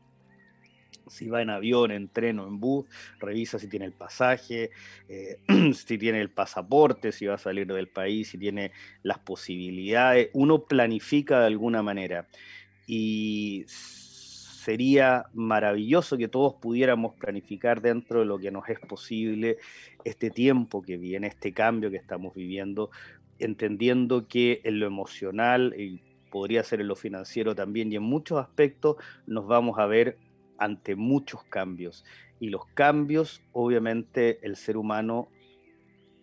Si 1.08 1.30
va 1.30 1.42
en 1.42 1.50
avión, 1.50 1.92
en 1.92 2.08
tren 2.08 2.40
o 2.40 2.48
en 2.48 2.60
bus, 2.60 2.86
revisa 3.20 3.60
si 3.60 3.68
tiene 3.68 3.86
el 3.86 3.94
pasaje, 3.94 4.72
eh, 5.08 5.40
si 5.76 5.98
tiene 5.98 6.22
el 6.22 6.32
pasaporte, 6.32 7.12
si 7.12 7.28
va 7.28 7.36
a 7.36 7.38
salir 7.38 7.68
del 7.68 7.88
país, 7.88 8.30
si 8.30 8.38
tiene 8.38 8.72
las 9.04 9.20
posibilidades. 9.20 10.30
Uno 10.34 10.64
planifica 10.64 11.42
de 11.42 11.48
alguna 11.48 11.84
manera. 11.84 12.28
Y 12.88 13.66
sería 14.62 15.26
maravilloso 15.34 16.20
que 16.20 16.28
todos 16.28 16.54
pudiéramos 16.62 17.16
planificar 17.16 17.82
dentro 17.82 18.20
de 18.20 18.26
lo 18.26 18.38
que 18.38 18.52
nos 18.52 18.70
es 18.70 18.80
posible 18.80 19.58
este 20.04 20.30
tiempo 20.30 20.84
que 20.84 20.98
viene, 20.98 21.26
este 21.26 21.52
cambio 21.52 21.90
que 21.90 21.98
estamos 21.98 22.36
viviendo, 22.36 22.92
entendiendo 23.40 24.28
que 24.28 24.62
en 24.64 24.80
lo 24.80 24.86
emocional, 24.86 25.74
y 25.76 26.00
podría 26.30 26.64
ser 26.64 26.80
en 26.80 26.90
lo 26.90 26.96
financiero 26.96 27.56
también, 27.56 27.92
y 27.92 27.96
en 27.96 28.04
muchos 28.04 28.38
aspectos 28.38 28.98
nos 29.26 29.48
vamos 29.48 29.80
a 29.80 29.88
ver 29.88 30.20
ante 30.60 30.96
muchos 30.96 31.44
cambios. 31.46 32.06
Y 32.40 32.50
los 32.50 32.68
cambios, 32.68 33.42
obviamente, 33.54 34.38
el 34.44 34.56
ser 34.56 34.78
humano 34.78 35.30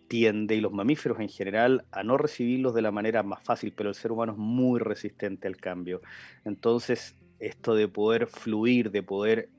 tiende, 0.07 0.55
y 0.55 0.61
los 0.61 0.71
mamíferos 0.71 1.19
en 1.19 1.27
general, 1.27 1.83
a 1.91 2.03
no 2.03 2.17
recibirlos 2.17 2.73
de 2.73 2.83
la 2.83 2.91
manera 2.91 3.21
más 3.21 3.43
fácil, 3.43 3.73
pero 3.75 3.89
el 3.89 3.95
ser 3.95 4.13
humano 4.13 4.31
es 4.31 4.37
muy 4.37 4.79
resistente 4.79 5.45
al 5.45 5.57
cambio. 5.57 5.99
Entonces, 6.45 7.17
esto 7.39 7.75
de 7.75 7.87
poder 7.87 8.27
fluir, 8.27 8.91
de 8.91 9.03
poder 9.03 9.49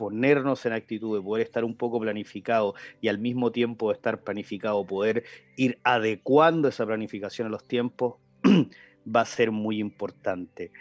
ponernos 0.00 0.64
en 0.64 0.72
actitud, 0.72 1.14
de 1.14 1.22
poder 1.22 1.44
estar 1.44 1.62
un 1.62 1.76
poco 1.76 2.00
planificado 2.00 2.74
y 3.02 3.08
al 3.08 3.18
mismo 3.18 3.52
tiempo 3.52 3.92
estar 3.92 4.24
planificado, 4.24 4.86
poder 4.86 5.24
ir 5.58 5.78
adecuando 5.84 6.68
esa 6.68 6.86
planificación 6.86 7.48
a 7.48 7.50
los 7.50 7.68
tiempos, 7.68 8.14
va 9.06 9.20
a 9.20 9.26
ser 9.26 9.50
muy 9.50 9.78
importante. 9.78 10.72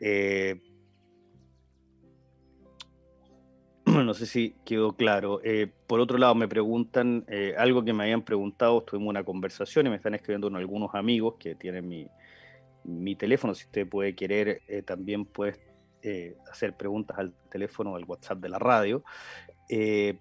Eh, 0.00 0.62
no 3.84 4.14
sé 4.14 4.26
si 4.26 4.54
quedó 4.64 4.92
claro. 4.92 5.40
Eh, 5.42 5.72
por 5.88 5.98
otro 5.98 6.16
lado, 6.16 6.36
me 6.36 6.46
preguntan 6.46 7.24
eh, 7.26 7.56
algo 7.58 7.84
que 7.84 7.92
me 7.92 8.04
habían 8.04 8.22
preguntado, 8.22 8.84
tuvimos 8.84 9.10
una 9.10 9.24
conversación 9.24 9.88
y 9.88 9.90
me 9.90 9.96
están 9.96 10.14
escribiendo 10.14 10.46
algunos 10.56 10.94
amigos 10.94 11.34
que 11.40 11.56
tienen 11.56 11.88
mi, 11.88 12.06
mi 12.84 13.16
teléfono. 13.16 13.56
Si 13.56 13.64
usted 13.64 13.88
puede 13.88 14.14
querer, 14.14 14.62
también 14.86 15.24
puede 15.24 15.67
eh, 16.02 16.36
hacer 16.50 16.76
preguntas 16.76 17.18
al 17.18 17.34
teléfono 17.50 17.92
o 17.92 17.96
al 17.96 18.04
WhatsApp 18.04 18.38
de 18.38 18.48
la 18.48 18.58
radio. 18.58 19.04
Eh, 19.68 20.18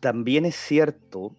también 0.00 0.44
es 0.44 0.56
cierto 0.56 1.36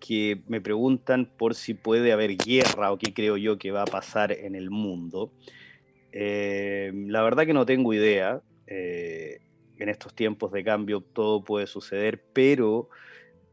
que 0.00 0.42
me 0.46 0.60
preguntan 0.60 1.30
por 1.38 1.54
si 1.54 1.74
puede 1.74 2.12
haber 2.12 2.36
guerra 2.36 2.92
o 2.92 2.98
qué 2.98 3.14
creo 3.14 3.36
yo 3.36 3.58
que 3.58 3.70
va 3.70 3.82
a 3.82 3.86
pasar 3.86 4.32
en 4.32 4.54
el 4.54 4.70
mundo. 4.70 5.32
Eh, 6.12 6.92
la 7.06 7.22
verdad 7.22 7.46
que 7.46 7.54
no 7.54 7.66
tengo 7.66 7.94
idea. 7.94 8.42
en 8.68 9.88
estos 9.88 10.14
tiempos 10.14 10.52
de 10.52 10.64
cambio 10.64 11.00
todo 11.00 11.44
puede 11.44 11.66
suceder, 11.66 12.24
pero 12.32 12.88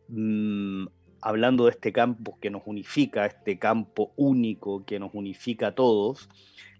mm, 0.07 0.87
hablando 1.23 1.65
de 1.65 1.71
este 1.71 1.93
campo 1.93 2.37
que 2.41 2.49
nos 2.49 2.63
unifica, 2.65 3.25
este 3.25 3.57
campo 3.57 4.11
único 4.17 4.85
que 4.85 4.99
nos 4.99 5.13
unifica 5.13 5.67
a 5.67 5.75
todos, 5.75 6.29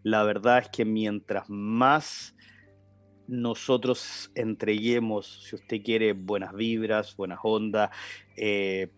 la 0.04 0.24
verdad 0.24 0.60
es 0.60 0.70
que 0.70 0.86
mientras 0.86 1.50
más 1.50 2.36
nosotros 3.28 4.32
entreguemos, 4.36 5.46
si 5.48 5.56
usted 5.56 5.82
quiere, 5.82 6.14
buenas 6.14 6.54
vibras, 6.54 7.16
buenas 7.16 7.40
ondas, 7.42 7.90
eh, 8.36 8.90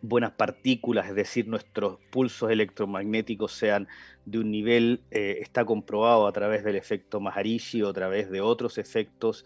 buenas 0.00 0.32
partículas, 0.32 1.08
es 1.08 1.16
decir, 1.16 1.48
nuestros 1.48 1.98
pulsos 2.12 2.50
electromagnéticos 2.50 3.52
sean 3.52 3.88
de 4.24 4.38
un 4.38 4.50
nivel, 4.50 5.02
eh, 5.10 5.38
está 5.40 5.64
comprobado 5.64 6.26
a 6.26 6.32
través 6.32 6.62
del 6.62 6.76
efecto 6.76 7.20
Maharishi 7.20 7.82
o 7.82 7.88
a 7.88 7.92
través 7.92 8.30
de 8.30 8.40
otros 8.40 8.78
efectos 8.78 9.44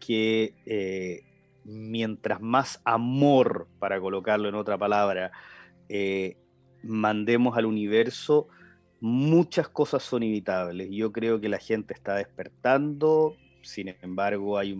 que 0.00 0.54
eh, 0.66 1.22
mientras 1.64 2.40
más 2.40 2.80
amor, 2.84 3.68
para 3.78 4.00
colocarlo 4.00 4.48
en 4.48 4.54
otra 4.54 4.76
palabra, 4.76 5.30
mandemos 6.82 7.56
al 7.56 7.64
universo, 7.64 8.48
muchas 9.00 9.68
cosas 9.68 10.02
son 10.02 10.22
inevitables. 10.22 10.88
Yo 10.90 11.12
creo 11.12 11.40
que 11.40 11.48
la 11.48 11.58
gente 11.58 11.94
está 11.94 12.16
despertando, 12.16 13.36
sin 13.62 13.88
embargo 14.02 14.58
hay 14.58 14.76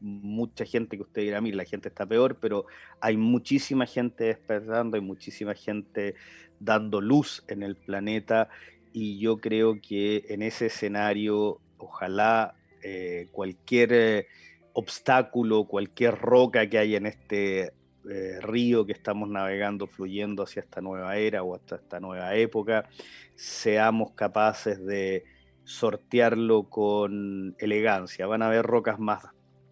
mucha 0.00 0.64
gente 0.64 0.96
que 0.96 1.02
usted 1.02 1.22
dirá, 1.22 1.40
mira, 1.40 1.58
la 1.58 1.64
gente 1.64 1.88
está 1.88 2.04
peor, 2.06 2.38
pero 2.40 2.66
hay 3.00 3.16
muchísima 3.16 3.86
gente 3.86 4.24
despertando, 4.24 4.96
hay 4.96 5.02
muchísima 5.02 5.54
gente 5.54 6.14
dando 6.58 7.00
luz 7.00 7.44
en 7.48 7.62
el 7.62 7.76
planeta 7.76 8.48
y 8.92 9.18
yo 9.18 9.38
creo 9.38 9.80
que 9.80 10.24
en 10.28 10.42
ese 10.42 10.66
escenario, 10.66 11.60
ojalá 11.78 12.54
eh, 12.82 13.28
cualquier 13.32 13.92
eh, 13.92 14.26
obstáculo, 14.72 15.64
cualquier 15.64 16.16
roca 16.16 16.68
que 16.68 16.78
haya 16.78 16.96
en 16.96 17.06
este 17.06 17.72
eh, 18.10 18.40
río 18.40 18.84
que 18.84 18.92
estamos 18.92 19.28
navegando, 19.28 19.86
fluyendo 19.86 20.42
hacia 20.42 20.60
esta 20.60 20.80
nueva 20.80 21.16
era 21.16 21.42
o 21.42 21.54
hasta 21.54 21.76
esta 21.76 22.00
nueva 22.00 22.34
época, 22.34 22.88
seamos 23.34 24.12
capaces 24.12 24.84
de 24.84 25.24
sortearlo 25.64 26.64
con 26.64 27.54
elegancia. 27.58 28.26
Van 28.26 28.42
a 28.42 28.46
haber 28.46 28.64
rocas 28.64 28.98
más 28.98 29.24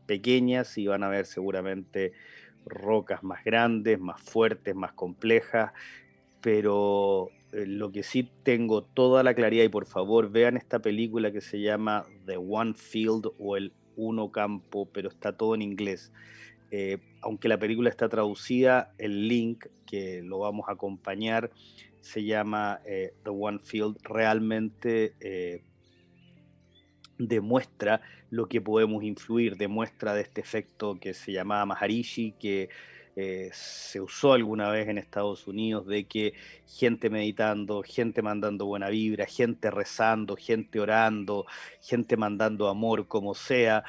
pequeñas 0.07 0.79
y 0.79 0.87
van 0.87 1.03
a 1.03 1.09
ver 1.09 1.27
seguramente 1.27 2.13
rocas 2.65 3.23
más 3.23 3.45
grandes, 3.45 3.99
más 3.99 4.21
fuertes, 4.21 4.75
más 4.75 4.93
complejas, 4.93 5.73
pero 6.41 7.31
eh, 7.53 7.67
lo 7.67 7.91
que 7.91 8.03
sí 8.03 8.31
tengo 8.43 8.83
toda 8.83 9.23
la 9.23 9.35
claridad 9.35 9.65
y 9.65 9.69
por 9.69 9.87
favor 9.87 10.31
vean 10.31 10.57
esta 10.57 10.81
película 10.81 11.33
que 11.33 11.41
se 11.41 11.61
llama 11.61 12.05
The 12.27 12.37
One 12.37 12.75
Field 12.75 13.33
o 13.39 13.57
el 13.57 13.73
Uno 13.97 14.31
Campo, 14.31 14.89
pero 14.93 15.09
está 15.09 15.37
todo 15.37 15.55
en 15.55 15.63
inglés. 15.63 16.13
Eh, 16.71 16.99
aunque 17.23 17.49
la 17.49 17.59
película 17.59 17.91
está 17.91 18.09
traducida, 18.09 18.95
el 18.99 19.29
link 19.29 19.67
que 19.87 20.23
lo 20.23 20.41
vamos 20.41 20.69
a 20.69 20.73
acompañar 20.73 21.51
se 22.01 22.25
llama 22.25 22.81
eh, 22.87 23.15
The 23.25 23.31
One 23.31 23.59
Field. 23.63 23.99
Realmente 24.03 25.15
demuestra 27.19 28.01
lo 28.31 28.49
que 28.49 28.61
podemos 28.61 29.03
influir, 29.05 29.57
demuestra 29.57 30.15
de 30.15 30.23
este 30.23 30.41
efecto 30.41 30.99
que 30.99 31.13
se 31.15 31.33
llamaba 31.33 31.67
Maharishi, 31.67 32.33
que 32.33 32.71
eh, 33.17 33.51
se 33.53 34.01
usó 34.01 34.33
alguna 34.33 34.71
vez 34.71 34.89
en 34.89 34.97
Estados 34.97 35.47
Unidos, 35.49 35.87
de 35.87 36.05
que 36.05 36.35
gente 36.67 37.11
meditando, 37.11 37.83
gente 37.83 38.23
mandando 38.23 38.67
buena 38.67 38.89
vibra, 38.89 39.27
gente 39.27 39.71
rezando, 39.71 40.37
gente 40.37 40.79
orando, 40.79 41.45
gente 41.83 42.17
mandando 42.17 42.69
amor, 42.69 43.09
como 43.09 43.35
sea, 43.35 43.85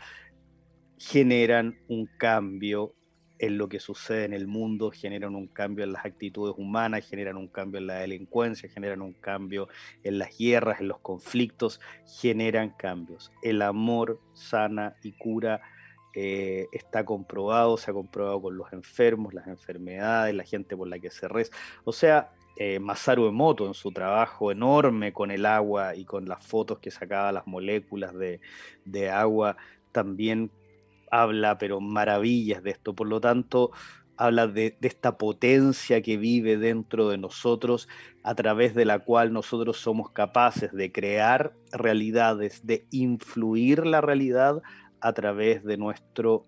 generan 1.01 1.79
un 1.87 2.05
cambio 2.05 2.93
en 3.39 3.57
lo 3.57 3.67
que 3.69 3.79
sucede 3.79 4.25
en 4.25 4.33
el 4.33 4.45
mundo, 4.45 4.91
generan 4.91 5.33
un 5.33 5.47
cambio 5.47 5.83
en 5.83 5.93
las 5.93 6.05
actitudes 6.05 6.53
humanas, 6.59 7.09
generan 7.09 7.37
un 7.37 7.47
cambio 7.47 7.79
en 7.79 7.87
la 7.87 7.95
delincuencia, 7.95 8.69
generan 8.69 9.01
un 9.01 9.13
cambio 9.13 9.67
en 10.03 10.19
las 10.19 10.37
guerras, 10.37 10.79
en 10.79 10.89
los 10.89 10.99
conflictos, 10.99 11.81
generan 12.21 12.69
cambios. 12.77 13.31
El 13.41 13.63
amor 13.63 14.21
sana 14.33 14.95
y 15.01 15.13
cura 15.13 15.61
eh, 16.13 16.67
está 16.71 17.03
comprobado, 17.03 17.77
se 17.77 17.89
ha 17.89 17.95
comprobado 17.95 18.39
con 18.39 18.55
los 18.55 18.71
enfermos, 18.71 19.33
las 19.33 19.47
enfermedades, 19.47 20.35
la 20.35 20.43
gente 20.43 20.77
por 20.77 20.87
la 20.87 20.99
que 20.99 21.09
se 21.09 21.27
reza. 21.27 21.51
O 21.83 21.93
sea, 21.93 22.31
eh, 22.57 22.79
Masaru 22.79 23.25
Emoto 23.25 23.65
en 23.65 23.73
su 23.73 23.91
trabajo 23.91 24.51
enorme 24.51 25.13
con 25.13 25.31
el 25.31 25.47
agua 25.47 25.95
y 25.95 26.05
con 26.05 26.25
las 26.25 26.45
fotos 26.45 26.77
que 26.77 26.91
sacaba 26.91 27.31
las 27.31 27.47
moléculas 27.47 28.13
de, 28.13 28.39
de 28.85 29.09
agua, 29.09 29.57
también 29.91 30.51
habla, 31.11 31.57
pero 31.57 31.79
maravillas 31.79 32.63
de 32.63 32.71
esto. 32.71 32.95
Por 32.95 33.07
lo 33.07 33.21
tanto, 33.21 33.71
habla 34.17 34.47
de, 34.47 34.77
esta 34.81 35.17
potencia 35.17 36.01
que 36.01 36.17
vive 36.17 36.57
dentro 36.57 37.09
de 37.09 37.17
nosotros, 37.17 37.87
a 38.23 38.35
través 38.35 38.75
de 38.75 38.85
la 38.85 38.99
cual 38.99 39.33
nosotros 39.33 39.77
somos 39.77 40.11
capaces 40.11 40.71
de 40.71 40.91
crear 40.91 41.53
realidades, 41.71 42.65
de 42.65 42.85
influir 42.91 43.85
la 43.85 44.01
realidad 44.01 44.61
a 44.99 45.13
través 45.13 45.63
de 45.63 45.77
nuestro 45.77 46.45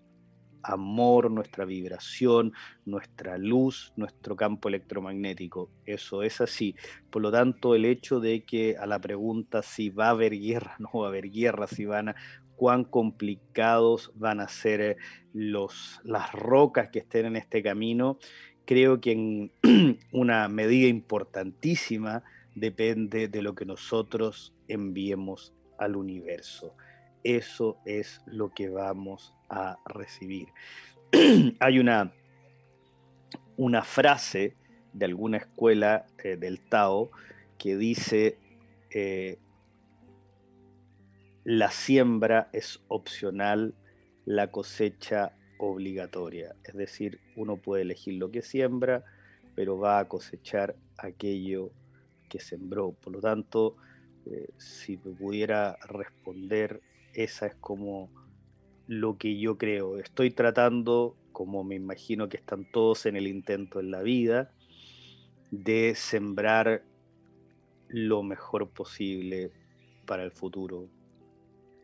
amor, 0.63 1.29
nuestra 1.29 1.65
vibración, 1.65 2.53
nuestra 2.85 3.37
luz, 3.37 3.91
nuestro 3.95 4.35
campo 4.35 4.69
electromagnético. 4.69 5.69
Eso 5.85 6.23
es 6.23 6.41
así. 6.41 6.75
Por 7.09 7.21
lo 7.21 7.31
tanto, 7.31 7.75
el 7.75 7.85
hecho 7.85 8.19
de 8.19 8.43
que 8.43 8.77
a 8.77 8.85
la 8.85 8.99
pregunta 8.99 9.61
si 9.61 9.89
va 9.89 10.07
a 10.07 10.11
haber 10.11 10.39
guerra, 10.39 10.75
no 10.79 10.89
va 10.93 11.07
a 11.07 11.09
haber 11.09 11.29
guerra, 11.29 11.67
si 11.67 11.85
van 11.85 12.09
a 12.09 12.15
cuán 12.63 12.85
complicados 12.85 14.13
van 14.15 14.39
a 14.39 14.47
ser 14.47 14.79
eh, 14.79 14.97
los, 15.33 15.99
las 16.05 16.31
rocas 16.31 16.87
que 16.87 16.99
estén 16.99 17.25
en 17.25 17.35
este 17.35 17.61
camino, 17.61 18.17
creo 18.63 19.01
que 19.01 19.11
en 19.11 19.51
una 20.13 20.47
medida 20.47 20.87
importantísima 20.87 22.23
depende 22.55 23.27
de 23.27 23.41
lo 23.41 23.53
que 23.53 23.65
nosotros 23.65 24.53
enviemos 24.69 25.53
al 25.77 25.97
universo. 25.97 26.73
Eso 27.25 27.79
es 27.85 28.21
lo 28.27 28.53
que 28.53 28.69
vamos 28.69 29.33
a 29.49 29.77
recibir. 29.85 30.47
Hay 31.59 31.79
una, 31.79 32.13
una 33.57 33.81
frase 33.81 34.55
de 34.93 35.03
alguna 35.03 35.35
escuela 35.35 36.05
eh, 36.23 36.37
del 36.37 36.61
Tao 36.61 37.11
que 37.57 37.75
dice, 37.75 38.37
eh, 38.89 39.37
la 41.43 41.71
siembra 41.71 42.49
es 42.53 42.81
opcional, 42.87 43.73
la 44.25 44.51
cosecha 44.51 45.35
obligatoria. 45.57 46.55
Es 46.63 46.75
decir, 46.75 47.19
uno 47.35 47.57
puede 47.57 47.81
elegir 47.81 48.15
lo 48.15 48.31
que 48.31 48.41
siembra, 48.41 49.03
pero 49.55 49.77
va 49.77 49.99
a 49.99 50.07
cosechar 50.07 50.75
aquello 50.97 51.71
que 52.29 52.39
sembró. 52.39 52.93
Por 52.93 53.13
lo 53.13 53.19
tanto, 53.19 53.75
eh, 54.25 54.49
si 54.57 54.97
me 54.97 55.11
pudiera 55.11 55.77
responder, 55.87 56.81
esa 57.13 57.47
es 57.47 57.55
como 57.55 58.09
lo 58.87 59.17
que 59.17 59.37
yo 59.37 59.57
creo. 59.57 59.97
Estoy 59.97 60.31
tratando, 60.31 61.15
como 61.31 61.63
me 61.63 61.75
imagino 61.75 62.29
que 62.29 62.37
están 62.37 62.65
todos 62.71 63.05
en 63.05 63.15
el 63.15 63.27
intento 63.27 63.79
en 63.79 63.91
la 63.91 64.01
vida, 64.01 64.51
de 65.51 65.93
sembrar 65.95 66.83
lo 67.89 68.23
mejor 68.23 68.69
posible 68.69 69.51
para 70.05 70.23
el 70.23 70.31
futuro, 70.31 70.89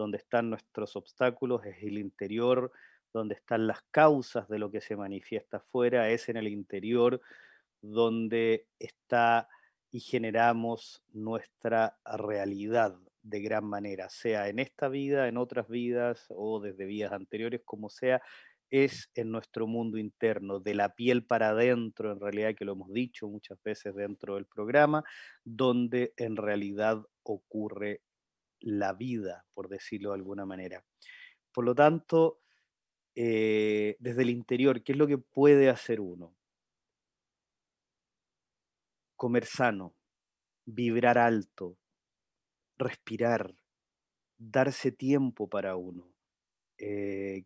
donde 0.00 0.16
están 0.16 0.48
nuestros 0.48 0.96
obstáculos, 0.96 1.64
es 1.66 1.76
el 1.82 1.98
interior 1.98 2.72
donde 3.12 3.34
están 3.34 3.66
las 3.66 3.82
causas 3.90 4.48
de 4.48 4.58
lo 4.58 4.70
que 4.70 4.80
se 4.80 4.96
manifiesta 4.96 5.58
afuera, 5.58 6.08
es 6.08 6.28
en 6.30 6.38
el 6.38 6.48
interior 6.48 7.20
donde 7.82 8.66
está 8.78 9.48
y 9.90 10.00
generamos 10.00 11.02
nuestra 11.12 11.98
realidad 12.04 12.96
de 13.22 13.42
gran 13.42 13.64
manera, 13.64 14.08
sea 14.08 14.48
en 14.48 14.58
esta 14.58 14.88
vida, 14.88 15.28
en 15.28 15.36
otras 15.36 15.68
vidas 15.68 16.24
o 16.30 16.60
desde 16.60 16.86
vidas 16.86 17.12
anteriores, 17.12 17.60
como 17.64 17.90
sea, 17.90 18.22
es 18.70 19.10
en 19.14 19.30
nuestro 19.30 19.66
mundo 19.66 19.98
interno, 19.98 20.60
de 20.60 20.74
la 20.74 20.94
piel 20.94 21.26
para 21.26 21.50
adentro, 21.50 22.12
en 22.12 22.20
realidad 22.20 22.54
que 22.54 22.64
lo 22.64 22.72
hemos 22.72 22.90
dicho 22.92 23.28
muchas 23.28 23.62
veces 23.62 23.94
dentro 23.94 24.36
del 24.36 24.46
programa, 24.46 25.04
donde 25.44 26.14
en 26.16 26.36
realidad 26.36 27.02
ocurre 27.22 28.00
la 28.60 28.92
vida, 28.92 29.44
por 29.54 29.68
decirlo 29.68 30.10
de 30.10 30.16
alguna 30.16 30.46
manera. 30.46 30.84
Por 31.52 31.64
lo 31.64 31.74
tanto, 31.74 32.40
eh, 33.14 33.96
desde 33.98 34.22
el 34.22 34.30
interior, 34.30 34.82
¿qué 34.82 34.92
es 34.92 34.98
lo 34.98 35.06
que 35.06 35.18
puede 35.18 35.68
hacer 35.68 36.00
uno? 36.00 36.36
Comer 39.16 39.44
sano, 39.44 39.94
vibrar 40.64 41.18
alto, 41.18 41.76
respirar, 42.78 43.54
darse 44.38 44.92
tiempo 44.92 45.48
para 45.48 45.76
uno. 45.76 46.12
Eh, 46.78 47.44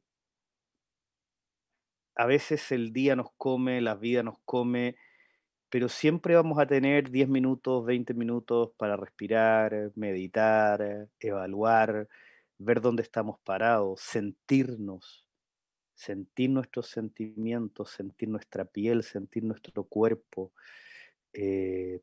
a 2.16 2.26
veces 2.26 2.70
el 2.70 2.92
día 2.92 3.16
nos 3.16 3.28
come, 3.36 3.80
la 3.80 3.96
vida 3.96 4.22
nos 4.22 4.38
come, 4.44 4.96
pero 5.70 5.88
siempre 5.88 6.34
vamos 6.36 6.58
a 6.58 6.66
tener 6.66 7.10
10 7.10 7.28
minutos, 7.28 7.84
20 7.84 8.14
minutos 8.14 8.70
para 8.76 8.96
respirar, 8.96 9.92
meditar, 9.96 11.08
evaluar, 11.20 12.08
ver 12.58 12.80
dónde 12.80 13.02
estamos 13.02 13.38
parados, 13.40 14.00
sentirnos, 14.00 15.26
sentir 15.94 16.50
nuestros 16.50 16.88
sentimientos, 16.88 17.90
sentir 17.90 18.28
nuestra 18.28 18.64
piel, 18.64 19.02
sentir 19.02 19.44
nuestro 19.44 19.84
cuerpo. 19.84 20.52
Eh, 21.32 22.00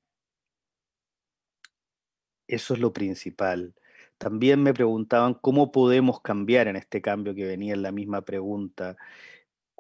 eso 2.48 2.74
es 2.74 2.80
lo 2.80 2.92
principal. 2.92 3.74
También 4.18 4.62
me 4.62 4.74
preguntaban 4.74 5.34
cómo 5.34 5.72
podemos 5.72 6.22
cambiar 6.22 6.68
en 6.68 6.76
este 6.76 7.02
cambio 7.02 7.34
que 7.34 7.46
venía 7.46 7.74
en 7.74 7.82
la 7.82 7.92
misma 7.92 8.22
pregunta. 8.22 8.98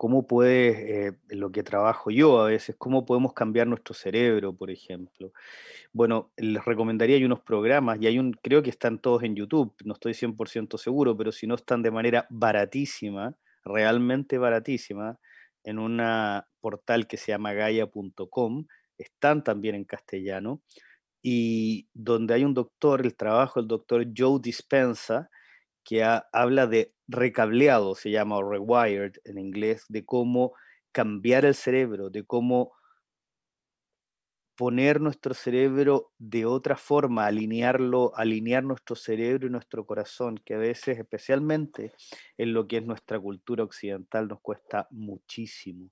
¿Cómo 0.01 0.25
puede, 0.25 1.09
eh, 1.09 1.13
lo 1.29 1.51
que 1.51 1.61
trabajo 1.61 2.09
yo 2.09 2.39
a 2.39 2.47
veces, 2.47 2.75
cómo 2.75 3.05
podemos 3.05 3.33
cambiar 3.33 3.67
nuestro 3.67 3.93
cerebro, 3.93 4.51
por 4.51 4.71
ejemplo? 4.71 5.31
Bueno, 5.93 6.31
les 6.37 6.65
recomendaría 6.65 7.17
hay 7.17 7.23
unos 7.23 7.41
programas 7.41 8.01
y 8.01 8.07
hay 8.07 8.17
un, 8.17 8.31
creo 8.33 8.63
que 8.63 8.71
están 8.71 8.97
todos 8.97 9.21
en 9.21 9.35
YouTube, 9.35 9.75
no 9.85 9.93
estoy 9.93 10.15
100% 10.15 10.79
seguro, 10.79 11.15
pero 11.15 11.31
si 11.31 11.45
no 11.45 11.53
están 11.53 11.83
de 11.83 11.91
manera 11.91 12.25
baratísima, 12.31 13.35
realmente 13.63 14.39
baratísima, 14.39 15.19
en 15.63 15.77
un 15.77 16.01
portal 16.61 17.05
que 17.05 17.17
se 17.17 17.33
llama 17.33 17.53
gaia.com, 17.53 18.65
están 18.97 19.43
también 19.43 19.75
en 19.75 19.85
castellano, 19.85 20.63
y 21.21 21.89
donde 21.93 22.33
hay 22.33 22.43
un 22.43 22.55
doctor, 22.55 23.01
el 23.01 23.15
trabajo 23.15 23.59
del 23.59 23.67
doctor 23.67 24.07
Joe 24.17 24.39
Dispensa, 24.41 25.29
que 25.83 26.03
habla 26.03 26.65
de 26.65 26.91
recableado, 27.11 27.95
se 27.95 28.11
llama, 28.11 28.37
o 28.37 28.49
rewired 28.49 29.13
en 29.25 29.37
inglés, 29.37 29.85
de 29.89 30.05
cómo 30.05 30.53
cambiar 30.91 31.45
el 31.45 31.55
cerebro, 31.55 32.09
de 32.09 32.23
cómo 32.23 32.73
poner 34.55 35.01
nuestro 35.01 35.33
cerebro 35.33 36.11
de 36.19 36.45
otra 36.45 36.75
forma, 36.75 37.25
alinearlo, 37.25 38.11
alinear 38.15 38.63
nuestro 38.63 38.95
cerebro 38.95 39.47
y 39.47 39.49
nuestro 39.49 39.85
corazón, 39.85 40.39
que 40.45 40.53
a 40.53 40.57
veces, 40.57 40.99
especialmente 40.99 41.93
en 42.37 42.53
lo 42.53 42.67
que 42.67 42.77
es 42.77 42.85
nuestra 42.85 43.19
cultura 43.19 43.63
occidental, 43.63 44.27
nos 44.27 44.41
cuesta 44.41 44.87
muchísimo. 44.91 45.89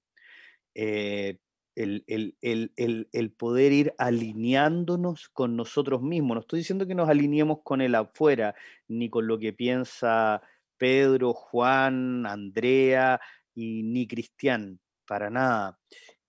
Eh, 0.76 1.40
el, 1.76 3.34
poder 3.38 3.72
ir 3.72 3.94
alineándonos 3.98 5.30
con 5.30 5.56
nosotros 5.56 6.02
mismos. 6.02 6.36
No 6.36 6.42
estoy 6.42 6.60
diciendo 6.60 6.86
que 6.86 6.96
nos 6.96 7.10
alineemos 7.10 7.60
con 7.64 7.82
el 7.82 7.96
afuera, 7.96 8.56
ni 8.88 9.10
con 9.10 9.28
lo 9.28 9.40
que 9.40 9.54
piensa 9.54 10.42
Pedro, 10.80 11.34
Juan, 11.34 12.26
Andrea 12.26 13.20
y 13.54 13.84
ni 13.84 14.08
Cristian, 14.08 14.80
para 15.06 15.30
nada. 15.30 15.78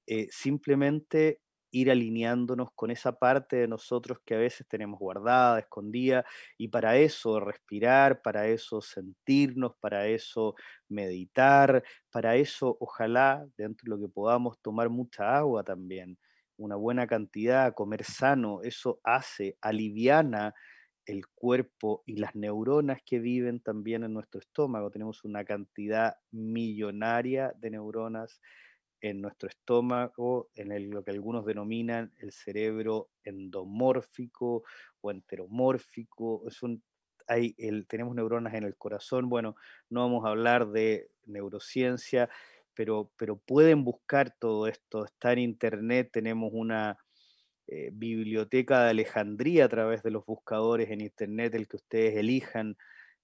Eh, 0.07 0.29
simplemente 0.31 1.41
ir 1.73 1.91
alineándonos 1.91 2.71
con 2.75 2.91
esa 2.91 3.13
parte 3.13 3.57
de 3.57 3.69
nosotros 3.69 4.19
que 4.25 4.35
a 4.35 4.39
veces 4.39 4.67
tenemos 4.69 4.99
guardada, 4.99 5.61
escondida, 5.61 6.25
y 6.59 6.69
para 6.69 6.97
eso 6.97 7.41
respirar, 7.41 8.23
para 8.23 8.49
eso 8.49 8.81
sentirnos, 8.81 9.73
para 9.81 10.07
eso 10.09 10.55
meditar, 10.89 11.83
para 12.11 12.37
eso 12.37 12.77
ojalá 12.81 13.47
dentro 13.57 13.85
de 13.85 13.91
lo 13.97 14.07
que 14.07 14.13
podamos 14.13 14.59
tomar 14.61 14.91
mucha 14.91 15.37
agua 15.37 15.63
también, 15.63 16.19
una 16.57 16.77
buena 16.77 17.07
cantidad, 17.07 17.73
comer 17.75 18.05
sano, 18.05 18.63
eso 18.63 19.01
hace, 19.05 19.57
aliviana 19.61 20.55
el 21.11 21.27
cuerpo 21.27 22.05
y 22.07 22.16
las 22.16 22.37
neuronas 22.37 23.03
que 23.05 23.18
viven 23.18 23.61
también 23.61 24.05
en 24.05 24.12
nuestro 24.12 24.40
estómago. 24.40 24.92
Tenemos 24.92 25.25
una 25.25 25.44
cantidad 25.44 26.14
millonaria 26.31 27.53
de 27.59 27.70
neuronas 27.70 28.40
en 29.01 29.20
nuestro 29.20 29.49
estómago, 29.49 30.51
en 30.55 30.90
lo 30.90 31.03
que 31.03 31.11
algunos 31.11 31.44
denominan 31.44 32.12
el 32.18 32.31
cerebro 32.31 33.11
endomórfico 33.25 34.62
o 35.01 35.11
enteromórfico. 35.11 36.46
Es 36.46 36.62
un, 36.62 36.81
hay 37.27 37.55
tenemos 37.88 38.14
neuronas 38.14 38.55
en 38.55 38.62
el 38.62 38.77
corazón. 38.77 39.29
Bueno, 39.29 39.57
no 39.88 40.03
vamos 40.03 40.25
a 40.25 40.29
hablar 40.29 40.70
de 40.70 41.11
neurociencia, 41.27 42.29
pero, 42.73 43.11
pero 43.16 43.37
pueden 43.37 43.83
buscar 43.83 44.31
todo 44.38 44.68
esto. 44.68 45.05
Está 45.05 45.33
en 45.33 45.40
internet, 45.40 46.11
tenemos 46.12 46.51
una 46.53 46.99
eh, 47.72 47.90
biblioteca 47.92 48.83
de 48.83 48.90
Alejandría 48.90 49.66
a 49.66 49.68
través 49.68 50.02
de 50.02 50.11
los 50.11 50.26
buscadores 50.26 50.90
en 50.90 51.00
internet, 51.00 51.54
el 51.54 51.68
que 51.68 51.76
ustedes 51.76 52.16
elijan 52.16 52.76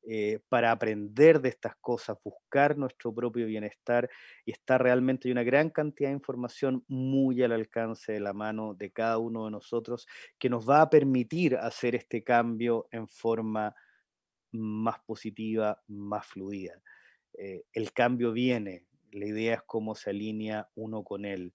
eh, 0.09 0.39
para 0.49 0.71
aprender 0.71 1.41
de 1.41 1.49
estas 1.49 1.75
cosas, 1.81 2.17
buscar 2.23 2.79
nuestro 2.79 3.13
propio 3.13 3.45
bienestar 3.45 4.09
y 4.45 4.53
está 4.53 4.79
realmente 4.79 5.33
una 5.33 5.43
gran 5.43 5.69
cantidad 5.71 6.11
de 6.11 6.15
información 6.15 6.85
muy 6.87 7.43
al 7.43 7.51
alcance 7.51 8.13
de 8.13 8.21
la 8.21 8.33
mano 8.33 8.75
de 8.75 8.93
cada 8.93 9.19
uno 9.19 9.47
de 9.47 9.51
nosotros 9.51 10.07
que 10.39 10.49
nos 10.49 10.69
va 10.69 10.83
a 10.83 10.91
permitir 10.91 11.57
hacer 11.57 11.97
este 11.97 12.23
cambio 12.23 12.87
en 12.93 13.09
forma 13.09 13.75
más 14.53 15.01
positiva, 15.05 15.83
más 15.89 16.25
fluida. 16.25 16.81
Eh, 17.37 17.65
el 17.73 17.93
cambio 17.93 18.31
viene, 18.31 18.85
la 19.11 19.27
idea 19.27 19.55
es 19.55 19.63
cómo 19.67 19.97
se 19.97 20.11
alinea 20.11 20.69
uno 20.77 21.03
con 21.03 21.25
él. 21.25 21.53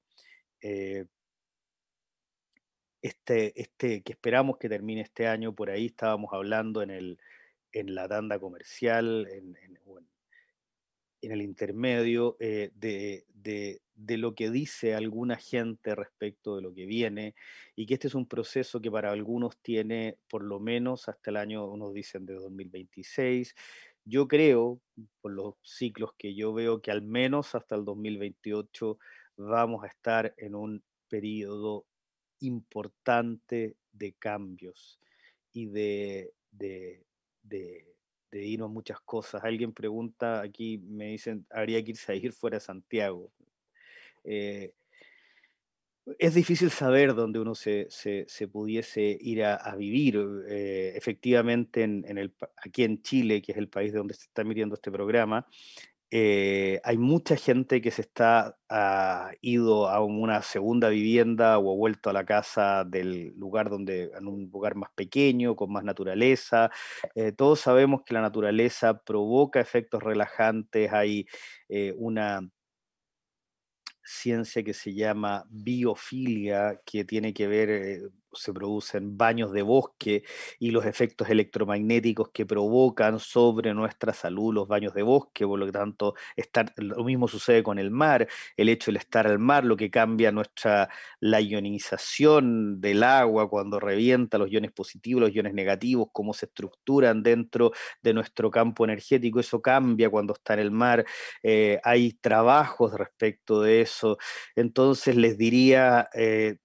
Este, 3.02 3.60
este, 3.60 4.02
que 4.04 4.14
esperamos 4.14 4.58
que 4.58 4.70
termine 4.70 5.02
este 5.02 5.28
año, 5.28 5.54
por 5.54 5.70
ahí 5.70 5.88
estábamos 5.88 6.32
hablando 6.34 6.82
en 6.82 6.92
el, 6.92 7.20
en 7.72 7.96
la 7.96 8.08
tanda 8.08 8.40
comercial, 8.40 9.28
en, 9.32 9.58
el 11.22 11.42
intermedio, 11.42 12.36
eh, 12.40 12.72
de, 12.74 13.26
de, 13.34 14.18
lo 14.18 14.34
que 14.34 14.50
dice 14.50 14.96
alguna 14.96 15.38
gente 15.38 15.94
respecto 15.94 16.56
de 16.56 16.64
lo 16.64 16.74
que 16.74 16.86
viene, 16.86 17.36
y 17.76 17.86
que 17.86 17.94
este 17.94 18.08
es 18.08 18.16
un 18.16 18.28
proceso 18.28 18.82
que 18.82 18.92
para 18.92 19.12
algunos 19.12 19.58
tiene 19.62 20.18
por 20.28 20.44
lo 20.44 20.60
menos 20.60 21.08
hasta 21.08 21.30
el 21.30 21.38
año, 21.38 21.68
unos 21.68 21.94
dicen 21.94 22.26
de 22.26 22.34
2026. 22.34 23.56
Yo 24.04 24.28
creo, 24.28 24.82
por 25.22 25.32
los 25.32 25.56
ciclos 25.64 26.12
que 26.18 26.34
yo 26.34 26.54
veo, 26.54 26.82
que 26.82 26.90
al 26.90 27.04
menos 27.04 27.54
hasta 27.54 27.76
el 27.76 27.86
2028 27.86 28.98
vamos 29.38 29.84
a 29.84 29.88
estar 29.88 30.34
en 30.38 30.56
un 30.56 30.84
periodo 31.08 31.86
importante 32.42 33.76
de 33.92 34.14
cambios 34.14 35.00
y 35.54 35.68
de, 35.68 36.34
de 36.52 37.06
de, 37.44 37.86
de 38.32 38.46
irnos 38.46 38.70
muchas 38.70 39.00
cosas. 39.02 39.44
Alguien 39.44 39.74
pregunta, 39.74 40.42
aquí 40.42 40.78
me 40.78 41.08
dicen, 41.08 41.46
habría 41.50 41.84
que 41.84 41.92
irse 41.92 42.12
a 42.12 42.16
ir 42.16 42.34
fuera 42.34 42.58
de 42.58 42.62
Santiago. 42.62 43.32
Eh, 44.24 44.74
es 46.18 46.34
difícil 46.34 46.72
saber 46.72 47.14
dónde 47.14 47.40
uno 47.40 47.54
se, 47.54 47.88
se, 47.90 48.48
pudiese 48.48 49.18
ir 49.22 49.44
a, 49.44 49.76
vivir. 49.76 50.20
Eh, 50.48 50.94
efectivamente, 50.96 51.84
en, 51.84 52.18
el, 52.18 52.34
aquí 52.58 52.84
en 52.84 53.02
Chile, 53.02 53.42
que 53.42 53.52
es 53.52 53.58
el 53.58 53.70
país 53.70 53.92
de 53.92 54.00
donde 54.00 54.16
se 54.16 54.24
está 54.24 54.42
emitiendo 54.42 54.76
este 54.76 54.92
programa, 54.92 55.48
eh, 56.12 56.82
hay 56.84 56.98
mucha 56.98 57.38
gente 57.38 57.82
que 57.82 57.90
se 57.90 58.02
está 58.02 58.58
ha 58.70 59.32
ido 59.42 59.88
a 59.90 60.04
una 60.04 60.42
segunda 60.42 60.90
vivienda 60.90 61.58
o 61.58 61.72
ha 61.72 61.76
vuelto 61.76 62.10
a 62.10 62.14
la 62.14 62.26
casa 62.26 62.84
del 62.86 63.34
lugar 63.38 63.70
donde, 63.70 64.12
en 64.18 64.28
un 64.28 64.50
lugar 64.52 64.76
más 64.76 64.90
pequeño, 64.96 65.56
con 65.56 65.72
más 65.72 65.84
naturaleza. 65.86 66.70
Eh, 67.16 67.32
todos 67.32 67.62
sabemos 67.62 68.02
que 68.06 68.14
la 68.14 68.22
naturaleza 68.22 69.02
provoca 69.02 69.62
efectos 69.62 70.04
relajantes, 70.04 70.92
hay 70.94 71.26
eh, 71.70 71.94
una 71.98 72.42
ciencia 74.04 74.64
que 74.64 74.74
se 74.74 74.94
llama 74.94 75.46
biofilia, 75.50 76.82
que 76.86 77.06
tiene 77.06 77.34
que 77.34 77.48
ver 77.48 78.12
se 78.34 78.54
producen 78.54 79.18
baños 79.18 79.52
de 79.52 79.62
bosque 79.62 80.24
y 80.60 80.72
los 80.72 80.86
efectos 80.86 81.30
electromagnéticos 81.30 82.30
que 82.30 82.46
provocan 82.46 83.20
sobre 83.20 83.74
nuestra 83.74 84.14
salud 84.14 84.54
los 84.54 84.68
baños 84.68 84.94
de 84.94 85.04
bosque, 85.04 85.46
por 85.46 85.60
lo 85.60 85.72
tanto, 85.72 86.16
estar, 86.36 86.74
lo 86.78 87.04
mismo 87.04 87.28
sucede 87.28 87.64
con 87.64 87.80
el 87.80 87.92
mar, 87.92 88.28
el 88.58 88.70
hecho 88.70 88.92
de 88.92 88.98
estar 88.98 89.28
al 89.28 89.40
mar, 89.40 89.66
lo 89.66 89.76
que 89.78 89.90
cambia 89.90 90.32
nuestra, 90.32 90.90
la 91.20 91.42
ionización 91.42 92.80
del 92.82 93.04
agua 93.04 93.50
cuando 93.50 93.80
revienta 93.80 94.38
los 94.38 94.52
iones 94.52 94.72
positivos, 94.72 95.22
los 95.22 95.36
iones 95.36 95.54
negativos, 95.54 96.08
cómo 96.12 96.34
se 96.34 96.46
estructuran 96.46 97.24
dentro 97.24 97.72
de 98.02 98.14
nuestro 98.14 98.52
campo 98.52 98.86
energético, 98.86 99.40
eso 99.40 99.62
cambia 99.62 100.10
cuando 100.10 100.34
está 100.34 100.54
en 100.54 100.60
el 100.60 100.72
mar, 100.72 101.06
eh, 101.44 101.80
hay 101.84 102.14
trabajos 102.14 102.94
respecto 102.94 103.62
de 103.62 103.82
eso, 103.82 104.18
entonces 104.56 105.16
les 105.16 105.38
diría... 105.38 106.10
Eh, 106.14 106.58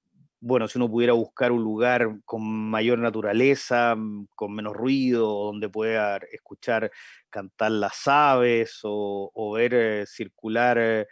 bueno, 0.46 0.68
si 0.68 0.78
uno 0.78 0.88
pudiera 0.88 1.12
buscar 1.12 1.50
un 1.50 1.62
lugar 1.64 2.20
con 2.24 2.42
mayor 2.70 3.00
naturaleza, 3.00 3.96
mm, 3.96 4.28
con 4.36 4.54
menos 4.54 4.74
ruido, 4.74 5.26
donde 5.46 5.68
pueda 5.68 6.18
escuchar 6.30 6.90
cantar 7.30 7.72
las 7.72 8.06
aves 8.06 8.78
o, 8.84 9.52
ver 9.56 9.74
eh, 9.74 10.06
circular 10.06 10.78
eh, 10.78 11.06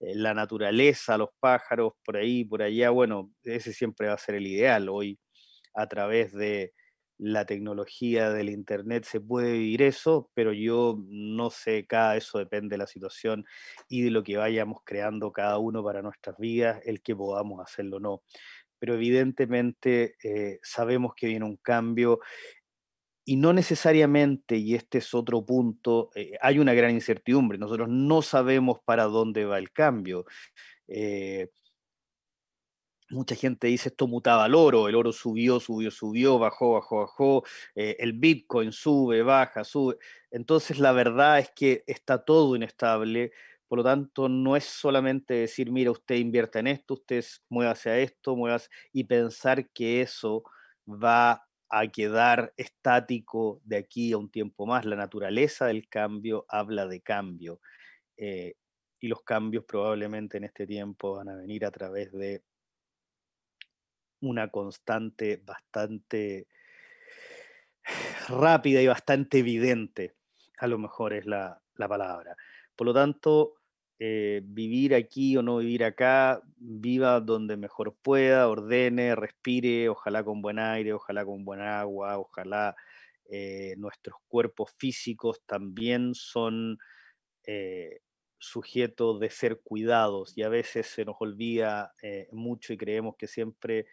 la 0.00 0.34
naturaleza, 0.34 1.18
los 1.18 1.30
pájaros 1.40 1.94
por 2.04 2.16
ahí, 2.16 2.44
por 2.44 2.62
allá, 2.62 2.90
bueno, 2.90 3.32
ese 3.42 3.72
siempre 3.72 4.08
va 4.08 4.14
a 4.14 4.18
ser 4.18 4.36
el 4.36 4.46
ideal. 4.46 4.88
Hoy, 4.88 5.18
a 5.74 5.88
través 5.88 6.32
de 6.32 6.72
la 7.18 7.44
tecnología 7.46 8.30
del 8.30 8.50
Internet, 8.50 9.04
se 9.04 9.20
puede 9.20 9.52
vivir 9.52 9.82
eso, 9.82 10.30
pero 10.34 10.52
yo 10.52 10.96
no 11.08 11.50
sé, 11.50 11.86
cada 11.86 12.16
eso 12.16 12.38
depende 12.38 12.74
de 12.74 12.78
la 12.78 12.86
situación 12.86 13.44
y 13.88 14.02
de 14.02 14.10
lo 14.10 14.22
que 14.22 14.36
vayamos 14.36 14.80
creando 14.84 15.32
cada 15.32 15.58
uno 15.58 15.82
para 15.82 16.02
nuestras 16.02 16.36
vidas, 16.38 16.80
el 16.84 17.02
que 17.02 17.16
podamos 17.16 17.60
hacerlo 17.60 17.96
o 17.96 18.00
no 18.00 18.22
pero 18.78 18.94
evidentemente 18.94 20.16
eh, 20.22 20.58
sabemos 20.62 21.14
que 21.16 21.26
viene 21.28 21.44
un 21.44 21.56
cambio 21.56 22.20
y 23.24 23.36
no 23.36 23.52
necesariamente, 23.52 24.56
y 24.56 24.74
este 24.74 24.98
es 24.98 25.12
otro 25.12 25.44
punto, 25.44 26.10
eh, 26.14 26.32
hay 26.40 26.58
una 26.58 26.74
gran 26.74 26.92
incertidumbre, 26.92 27.58
nosotros 27.58 27.88
no 27.88 28.22
sabemos 28.22 28.78
para 28.84 29.04
dónde 29.04 29.44
va 29.44 29.58
el 29.58 29.72
cambio. 29.72 30.26
Eh, 30.86 31.48
mucha 33.10 33.34
gente 33.34 33.66
dice 33.66 33.88
esto 33.88 34.06
mutaba 34.06 34.44
al 34.44 34.54
oro, 34.54 34.88
el 34.88 34.94
oro 34.94 35.12
subió, 35.12 35.58
subió, 35.58 35.90
subió, 35.90 36.38
bajó, 36.38 36.74
bajó, 36.74 36.98
bajó, 37.00 37.44
el 37.74 38.12
Bitcoin 38.12 38.72
sube, 38.72 39.22
baja, 39.22 39.64
sube. 39.64 39.96
Entonces 40.30 40.78
la 40.78 40.92
verdad 40.92 41.40
es 41.40 41.50
que 41.50 41.82
está 41.86 42.24
todo 42.24 42.54
inestable, 42.54 43.32
por 43.68 43.78
lo 43.78 43.84
tanto, 43.84 44.28
no 44.28 44.56
es 44.56 44.64
solamente 44.64 45.34
decir, 45.34 45.72
mira, 45.72 45.90
usted 45.90 46.16
invierta 46.16 46.60
en 46.60 46.68
esto, 46.68 46.94
usted 46.94 47.24
mueva 47.48 47.72
hacia 47.72 47.98
esto, 47.98 48.36
muevas 48.36 48.70
y 48.92 49.04
pensar 49.04 49.68
que 49.70 50.00
eso 50.00 50.44
va 50.86 51.44
a 51.68 51.88
quedar 51.88 52.52
estático 52.56 53.60
de 53.64 53.78
aquí 53.78 54.12
a 54.12 54.18
un 54.18 54.30
tiempo 54.30 54.66
más. 54.66 54.84
La 54.84 54.94
naturaleza 54.94 55.66
del 55.66 55.88
cambio 55.88 56.46
habla 56.48 56.86
de 56.86 57.00
cambio. 57.00 57.60
Eh, 58.16 58.54
y 59.00 59.08
los 59.08 59.22
cambios 59.22 59.64
probablemente 59.64 60.38
en 60.38 60.44
este 60.44 60.66
tiempo 60.66 61.16
van 61.16 61.28
a 61.28 61.36
venir 61.36 61.64
a 61.66 61.70
través 61.70 62.12
de 62.12 62.42
una 64.20 64.48
constante 64.48 65.42
bastante 65.44 66.46
rápida 68.28 68.80
y 68.80 68.86
bastante 68.86 69.38
evidente, 69.40 70.14
a 70.58 70.66
lo 70.68 70.78
mejor 70.78 71.12
es 71.12 71.26
la 71.26 71.60
palabra. 71.76 72.36
Por 72.76 72.86
lo 72.86 72.94
tanto, 72.94 73.54
eh, 73.98 74.42
vivir 74.44 74.94
aquí 74.94 75.36
o 75.38 75.42
no 75.42 75.56
vivir 75.58 75.82
acá, 75.84 76.42
viva 76.58 77.20
donde 77.20 77.56
mejor 77.56 77.96
pueda, 78.02 78.48
ordene, 78.48 79.14
respire, 79.14 79.88
ojalá 79.88 80.22
con 80.22 80.42
buen 80.42 80.58
aire, 80.58 80.92
ojalá 80.92 81.24
con 81.24 81.44
buen 81.44 81.60
agua, 81.60 82.18
ojalá 82.18 82.76
eh, 83.30 83.74
nuestros 83.78 84.16
cuerpos 84.28 84.72
físicos 84.76 85.40
también 85.46 86.14
son 86.14 86.78
eh, 87.46 88.00
sujetos 88.38 89.18
de 89.20 89.30
ser 89.30 89.60
cuidados. 89.62 90.36
Y 90.36 90.42
a 90.42 90.50
veces 90.50 90.86
se 90.88 91.06
nos 91.06 91.16
olvida 91.20 91.94
mucho 92.32 92.74
y 92.74 92.76
creemos 92.76 93.16
que 93.16 93.26
siempre 93.26 93.86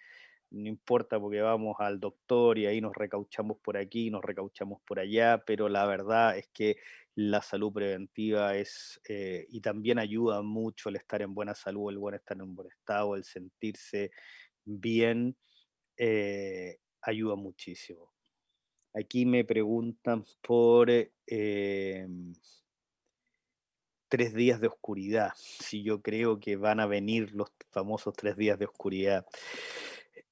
no 0.54 0.70
importa 0.70 1.20
porque 1.20 1.42
vamos 1.42 1.78
al 1.80 2.00
doctor 2.00 2.60
y 2.60 2.68
ahí 2.68 2.80
nos 2.80 2.96
recauchamos 2.96 3.58
por 3.58 3.76
aquí, 3.76 4.12
nos 4.12 4.24
recauchamos 4.24 4.82
por 4.86 5.00
allá, 5.00 5.44
pero 5.46 5.68
la 5.68 5.86
verdad 5.86 6.38
es 6.38 6.48
que 6.54 6.78
la 7.16 7.42
salud 7.42 7.72
preventiva 7.72 8.56
es, 8.56 9.00
eh, 9.08 9.46
y 9.50 9.62
también 9.62 10.00
ayuda 10.00 10.42
mucho 10.42 10.90
el 10.90 10.96
estar 10.96 11.22
en 11.22 11.34
buena 11.34 11.54
salud, 11.54 11.92
el 11.92 12.00
buen 12.00 12.16
estar 12.16 12.38
en 12.40 12.56
buen 12.56 12.70
estado, 12.70 13.16
el 13.16 13.24
sentirse 13.24 14.12
bien, 14.66 15.36
eh, 15.98 16.80
ayuda 17.02 17.36
muchísimo. 17.36 18.12
Aquí 18.96 19.26
me 19.26 19.44
preguntan 19.44 20.24
por 20.42 20.90
em, 20.90 22.34
tres 24.08 24.34
días 24.34 24.62
de 24.62 24.68
oscuridad, 24.68 25.32
si 25.36 25.84
yo 25.84 26.02
creo 26.02 26.40
que 26.40 26.56
van 26.56 26.80
a 26.80 26.86
venir 26.86 27.32
los 27.34 27.52
famosos 27.72 28.14
tres 28.16 28.38
días 28.38 28.60
de 28.60 28.66
oscuridad. 28.66 29.26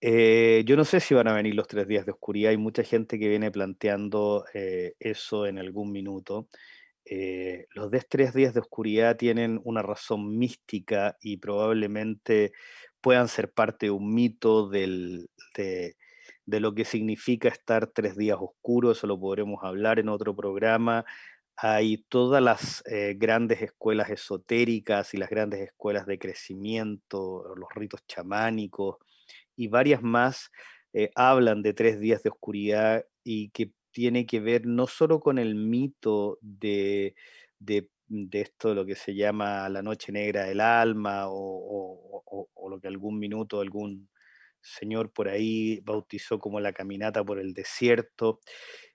Eh, 0.03 0.63
yo 0.65 0.75
no 0.75 0.83
sé 0.83 0.99
si 0.99 1.13
van 1.13 1.27
a 1.27 1.33
venir 1.33 1.53
los 1.53 1.67
tres 1.67 1.87
días 1.87 2.05
de 2.05 2.11
oscuridad. 2.11 2.49
Hay 2.51 2.57
mucha 2.57 2.83
gente 2.83 3.19
que 3.19 3.29
viene 3.29 3.51
planteando 3.51 4.45
eh, 4.53 4.95
eso 4.99 5.45
en 5.45 5.59
algún 5.59 5.91
minuto. 5.91 6.49
Eh, 7.05 7.67
los 7.75 7.91
tres 8.09 8.33
días 8.33 8.53
de 8.53 8.61
oscuridad 8.61 9.17
tienen 9.17 9.61
una 9.63 9.83
razón 9.83 10.37
mística 10.37 11.17
y 11.21 11.37
probablemente 11.37 12.51
puedan 13.01 13.27
ser 13.27 13.51
parte 13.53 13.87
de 13.87 13.91
un 13.91 14.13
mito 14.13 14.69
de, 14.69 15.27
de, 15.55 16.59
lo 16.59 16.73
que 16.73 16.85
significa 16.85 17.49
estar 17.49 17.87
tres 17.87 18.17
días 18.17 18.37
oscuros. 18.41 18.97
Eso 18.97 19.07
lo 19.07 19.19
podremos 19.19 19.63
hablar 19.63 19.99
en 19.99 20.09
otro 20.09 20.35
programa. 20.35 21.05
Hay 21.55 22.05
todas 22.09 22.41
las 22.41 22.83
grandes 23.17 23.61
escuelas 23.61 24.09
esotéricas 24.09 25.13
y 25.13 25.17
las 25.17 25.29
grandes 25.29 25.61
escuelas 25.61 26.07
de 26.07 26.17
crecimiento, 26.17 27.53
los 27.55 27.69
ritos 27.75 28.05
chamánicos 28.07 28.97
y 29.55 29.67
varias 29.67 30.01
más 30.01 30.51
eh, 30.93 31.09
hablan 31.15 31.61
de 31.61 31.73
tres 31.73 31.99
días 31.99 32.23
de 32.23 32.29
oscuridad 32.29 33.05
y 33.23 33.49
que 33.51 33.71
tiene 33.91 34.25
que 34.25 34.39
ver 34.39 34.65
no 34.65 34.87
solo 34.87 35.19
con 35.19 35.37
el 35.37 35.55
mito 35.55 36.37
de, 36.41 37.15
de, 37.59 37.87
esto, 38.31 38.73
lo 38.73 38.85
que 38.85 38.95
se 38.95 39.15
llama 39.15 39.69
la 39.69 39.81
noche 39.81 40.11
negra 40.11 40.45
del 40.45 40.59
alma 40.59 41.25
o, 41.27 42.23
lo 42.69 42.79
que 42.79 42.87
algún 42.87 43.19
minuto 43.19 43.59
algún 43.59 44.09
señor 44.61 45.11
por 45.11 45.27
ahí 45.27 45.81
bautizó 45.83 46.39
como 46.39 46.59
la 46.59 46.71
caminata 46.73 47.23
por 47.23 47.39
el 47.39 47.53
desierto, 47.53 48.39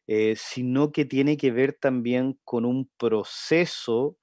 eh, 0.06 0.34
sino 0.36 0.92
que 0.92 1.04
tiene 1.04 1.36
que 1.36 1.50
ver 1.50 1.74
también 1.74 2.38
con 2.44 2.64
un 2.64 2.90
proceso 2.96 4.18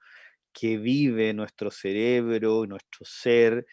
que 0.53 0.77
vive 0.77 1.33
nuestro 1.33 1.71
cerebro, 1.71 2.65
nuestro 2.65 3.05
ser, 3.05 3.65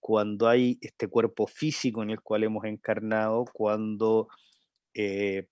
cuando 0.00 0.48
hay 0.48 0.78
este 0.80 1.08
cuerpo 1.08 1.46
físico 1.46 2.02
en 2.02 2.10
el 2.10 2.20
cual 2.20 2.44
hemos 2.44 2.64
encarnado, 2.64 3.44
cuando 3.52 4.28
eh, 4.94 5.48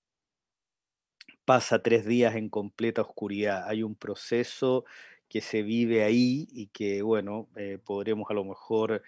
pasa 1.45 1.83
tres 1.83 2.05
días 2.07 2.35
en 2.37 2.49
completa 2.49 3.03
oscuridad. 3.03 3.65
Hay 3.69 3.83
un 3.83 3.95
proceso 3.95 4.85
que 5.29 5.41
se 5.41 5.63
vive 5.63 6.03
ahí 6.05 6.47
y 6.53 6.69
que, 6.69 7.03
bueno, 7.03 7.49
eh, 7.57 7.79
podremos 7.85 8.31
a 8.31 8.35
lo 8.35 8.45
mejor, 8.45 9.03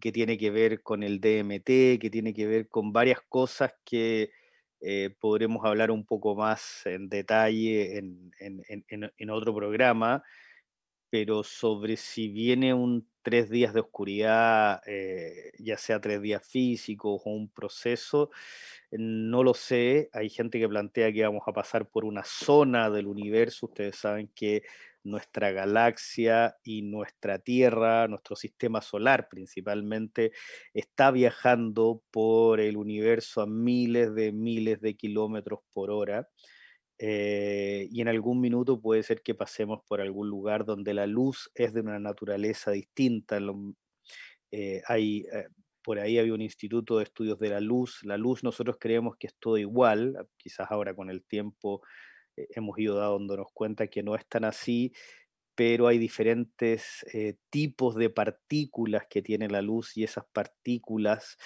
que 0.00 0.12
tiene 0.12 0.38
que 0.38 0.50
ver 0.50 0.82
con 0.82 1.02
el 1.02 1.20
DMT, 1.20 1.98
que 2.00 2.08
tiene 2.10 2.32
que 2.32 2.46
ver 2.46 2.68
con 2.68 2.92
varias 2.92 3.20
cosas 3.28 3.74
que 3.84 4.30
eh, 4.80 5.10
podremos 5.20 5.64
hablar 5.64 5.90
un 5.90 6.06
poco 6.06 6.34
más 6.34 6.86
en 6.86 7.08
detalle 7.10 7.98
en, 7.98 8.32
en 8.38 9.30
otro 9.30 9.54
programa, 9.54 10.22
pero 11.10 11.44
sobre 11.44 11.96
si 11.96 12.28
viene 12.28 12.72
un 12.74 13.09
tres 13.22 13.50
días 13.50 13.74
de 13.74 13.80
oscuridad, 13.80 14.82
eh, 14.86 15.52
ya 15.58 15.76
sea 15.78 16.00
tres 16.00 16.22
días 16.22 16.46
físicos 16.46 17.22
o 17.24 17.30
un 17.30 17.48
proceso, 17.48 18.30
no 18.90 19.42
lo 19.42 19.54
sé. 19.54 20.10
Hay 20.12 20.30
gente 20.30 20.58
que 20.58 20.68
plantea 20.68 21.12
que 21.12 21.22
vamos 21.22 21.42
a 21.46 21.52
pasar 21.52 21.88
por 21.88 22.04
una 22.04 22.24
zona 22.24 22.90
del 22.90 23.06
universo. 23.06 23.66
Ustedes 23.66 23.96
saben 23.96 24.28
que 24.34 24.62
nuestra 25.02 25.50
galaxia 25.52 26.56
y 26.62 26.82
nuestra 26.82 27.38
Tierra, 27.38 28.08
nuestro 28.08 28.36
sistema 28.36 28.82
solar 28.82 29.28
principalmente, 29.28 30.32
está 30.74 31.10
viajando 31.10 32.02
por 32.10 32.60
el 32.60 32.76
universo 32.76 33.42
a 33.42 33.46
miles 33.46 34.14
de 34.14 34.32
miles 34.32 34.80
de 34.80 34.96
kilómetros 34.96 35.60
por 35.72 35.90
hora. 35.90 36.28
Eh, 37.02 37.88
y 37.90 38.02
en 38.02 38.08
algún 38.08 38.42
minuto 38.42 38.78
puede 38.78 39.02
ser 39.02 39.22
que 39.22 39.34
pasemos 39.34 39.80
por 39.88 40.02
algún 40.02 40.28
lugar 40.28 40.66
donde 40.66 40.92
la 40.92 41.06
luz 41.06 41.50
es 41.54 41.72
de 41.72 41.80
una 41.80 41.98
naturaleza 41.98 42.72
distinta. 42.72 43.38
Eh, 44.50 44.82
hay, 44.86 45.24
eh, 45.32 45.48
por 45.82 45.98
ahí 45.98 46.18
había 46.18 46.34
un 46.34 46.42
instituto 46.42 46.98
de 46.98 47.04
estudios 47.04 47.38
de 47.38 47.48
la 47.48 47.60
luz. 47.60 48.00
La 48.02 48.18
luz 48.18 48.44
nosotros 48.44 48.76
creemos 48.78 49.16
que 49.16 49.28
es 49.28 49.34
todo 49.38 49.56
igual, 49.56 50.28
quizás 50.36 50.70
ahora 50.70 50.94
con 50.94 51.08
el 51.08 51.24
tiempo 51.24 51.80
hemos 52.36 52.78
ido 52.78 52.96
dándonos 52.96 53.48
cuenta 53.52 53.86
que 53.86 54.02
no 54.02 54.14
es 54.14 54.26
tan 54.26 54.44
así, 54.44 54.92
pero 55.54 55.88
hay 55.88 55.98
diferentes 55.98 57.04
tipos 57.50 57.94
de 57.96 58.08
partículas 58.10 59.04
que 59.08 59.20
tiene 59.20 59.48
la 59.48 59.60
luz 59.62 59.96
y 59.96 60.04
esas 60.04 60.24
partículas 60.32 61.36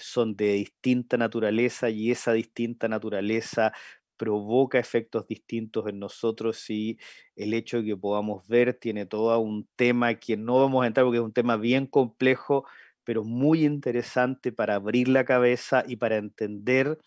son 0.00 0.36
de 0.36 0.54
distinta 0.54 1.16
naturaleza 1.16 1.88
y 1.88 2.10
esa 2.10 2.32
distinta 2.32 2.88
naturaleza 2.88 3.72
provoca 4.20 4.78
efectos 4.78 5.26
distintos 5.26 5.86
en 5.88 5.98
nosotros 5.98 6.68
y 6.68 6.98
el 7.36 7.54
hecho 7.54 7.78
de 7.78 7.84
que 7.86 7.96
podamos 7.96 8.46
ver 8.46 8.74
tiene 8.74 9.06
todo 9.06 9.38
un 9.40 9.66
tema 9.76 10.12
que 10.16 10.36
no 10.36 10.60
vamos 10.60 10.84
a 10.84 10.88
entrar 10.88 11.06
porque 11.06 11.16
es 11.16 11.24
un 11.24 11.32
tema 11.32 11.56
bien 11.56 11.86
complejo, 11.86 12.66
pero 13.02 13.24
muy 13.24 13.64
interesante 13.64 14.52
para 14.52 14.74
abrir 14.74 15.08
la 15.08 15.24
cabeza 15.24 15.84
y 15.88 15.96
para 15.96 16.18
entender 16.18 16.98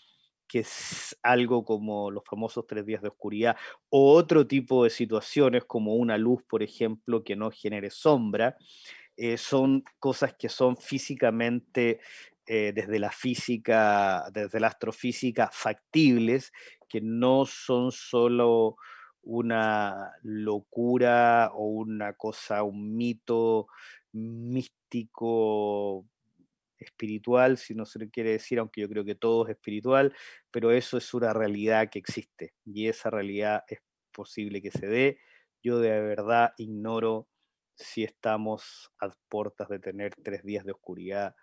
que 0.47 0.61
es 0.61 1.15
algo 1.21 1.63
como 1.65 2.09
los 2.09 2.23
famosos 2.25 2.65
tres 2.65 2.83
días 2.83 3.03
de 3.03 3.09
oscuridad 3.09 3.57
o 3.89 4.11
otro 4.13 4.47
tipo 4.47 4.83
de 4.83 4.89
situaciones 4.89 5.65
como 5.65 5.93
una 5.93 6.17
luz, 6.17 6.41
por 6.49 6.63
ejemplo, 6.63 7.23
que 7.23 7.35
no 7.35 7.51
genere 7.51 7.91
sombra, 7.91 8.57
eh, 9.17 9.37
son 9.37 9.83
cosas 9.99 10.33
que 10.33 10.49
son 10.49 10.77
físicamente, 10.77 11.99
eh, 12.45 12.73
desde 12.75 12.99
la 12.99 13.11
física, 13.11 14.25
desde 14.33 14.59
la 14.59 14.67
astrofísica, 14.67 15.49
factibles, 15.51 16.51
que 16.89 16.99
no 17.01 17.45
son 17.45 17.91
solo 17.91 18.75
una 19.21 20.11
locura 20.21 21.51
o 21.53 21.67
una 21.67 22.13
cosa, 22.13 22.63
un 22.63 22.95
mito 22.95 23.67
místico 24.11 26.05
espiritual, 26.77 27.57
si 27.57 27.73
no 27.73 27.85
se 27.85 27.99
le 27.99 28.09
quiere 28.09 28.31
decir, 28.31 28.59
aunque 28.59 28.81
yo 28.81 28.89
creo 28.89 29.05
que 29.05 29.15
todo 29.15 29.45
es 29.45 29.51
espiritual, 29.51 30.13
pero 30.51 30.71
eso 30.71 30.97
es 30.97 31.13
una 31.13 31.33
realidad 31.33 31.89
que 31.89 31.99
existe 31.99 32.53
y 32.65 32.87
esa 32.87 33.09
realidad 33.09 33.63
es 33.67 33.79
posible 34.11 34.61
que 34.61 34.71
se 34.71 34.87
dé. 34.87 35.17
Yo 35.63 35.79
de 35.79 35.89
verdad 36.01 36.53
ignoro 36.57 37.29
si 37.75 38.03
estamos 38.03 38.91
a 38.99 39.09
puertas 39.29 39.69
de 39.69 39.79
tener 39.79 40.13
tres 40.23 40.43
días 40.43 40.65
de 40.65 40.73
oscuridad 40.73 41.35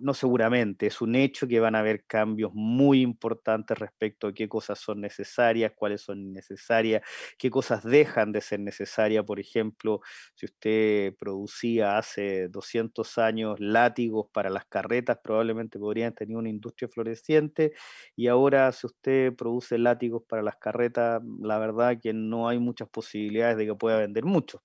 no 0.00 0.14
seguramente, 0.14 0.86
es 0.86 1.00
un 1.00 1.16
hecho 1.16 1.48
que 1.48 1.58
van 1.58 1.74
a 1.74 1.80
haber 1.80 2.04
cambios 2.04 2.52
muy 2.54 3.02
importantes 3.02 3.76
respecto 3.76 4.28
a 4.28 4.32
qué 4.32 4.48
cosas 4.48 4.78
son 4.78 5.00
necesarias, 5.00 5.72
cuáles 5.74 6.02
son 6.02 6.20
innecesarias, 6.20 7.02
qué 7.38 7.50
cosas 7.50 7.82
dejan 7.82 8.30
de 8.30 8.40
ser 8.40 8.60
necesarias. 8.60 9.24
Por 9.24 9.40
ejemplo, 9.40 10.00
si 10.36 10.46
usted 10.46 11.14
producía 11.18 11.98
hace 11.98 12.46
200 12.48 13.18
años 13.18 13.58
látigos 13.58 14.26
para 14.32 14.48
las 14.48 14.66
carretas, 14.66 15.18
probablemente 15.22 15.78
podrían 15.78 16.14
tenía 16.20 16.38
una 16.38 16.50
industria 16.50 16.88
floreciente 16.88 17.72
y 18.14 18.28
ahora 18.28 18.70
si 18.72 18.86
usted 18.86 19.34
produce 19.34 19.78
látigos 19.78 20.22
para 20.28 20.42
las 20.42 20.56
carretas, 20.56 21.22
la 21.40 21.58
verdad 21.58 21.98
que 22.00 22.12
no 22.12 22.48
hay 22.48 22.58
muchas 22.58 22.88
posibilidades 22.90 23.56
de 23.56 23.66
que 23.66 23.74
pueda 23.74 23.98
vender 23.98 24.24
mucho. 24.24 24.62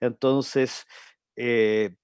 Entonces, 0.00 0.86
eh, 1.36 1.96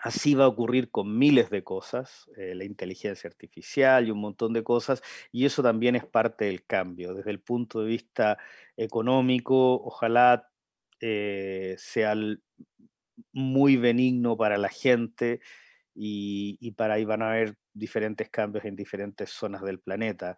Así 0.00 0.34
va 0.34 0.44
a 0.44 0.48
ocurrir 0.48 0.90
con 0.90 1.18
miles 1.18 1.50
de 1.50 1.64
cosas, 1.64 2.30
eh, 2.36 2.54
la 2.54 2.64
inteligencia 2.64 3.28
artificial 3.28 4.06
y 4.06 4.12
un 4.12 4.20
montón 4.20 4.52
de 4.52 4.62
cosas, 4.62 5.02
y 5.32 5.44
eso 5.44 5.62
también 5.62 5.96
es 5.96 6.06
parte 6.06 6.44
del 6.44 6.64
cambio. 6.64 7.14
Desde 7.14 7.30
el 7.30 7.40
punto 7.40 7.80
de 7.80 7.88
vista 7.88 8.38
económico, 8.76 9.74
ojalá 9.82 10.48
eh, 11.00 11.74
sea 11.78 12.14
muy 13.32 13.76
benigno 13.76 14.36
para 14.36 14.56
la 14.58 14.68
gente, 14.68 15.40
y, 16.00 16.70
para 16.72 16.94
ahí 16.94 17.04
van 17.04 17.22
a 17.22 17.32
haber 17.32 17.56
diferentes 17.72 18.30
cambios 18.30 18.64
en 18.64 18.76
diferentes 18.76 19.30
zonas 19.30 19.62
del 19.62 19.80
planeta. 19.80 20.36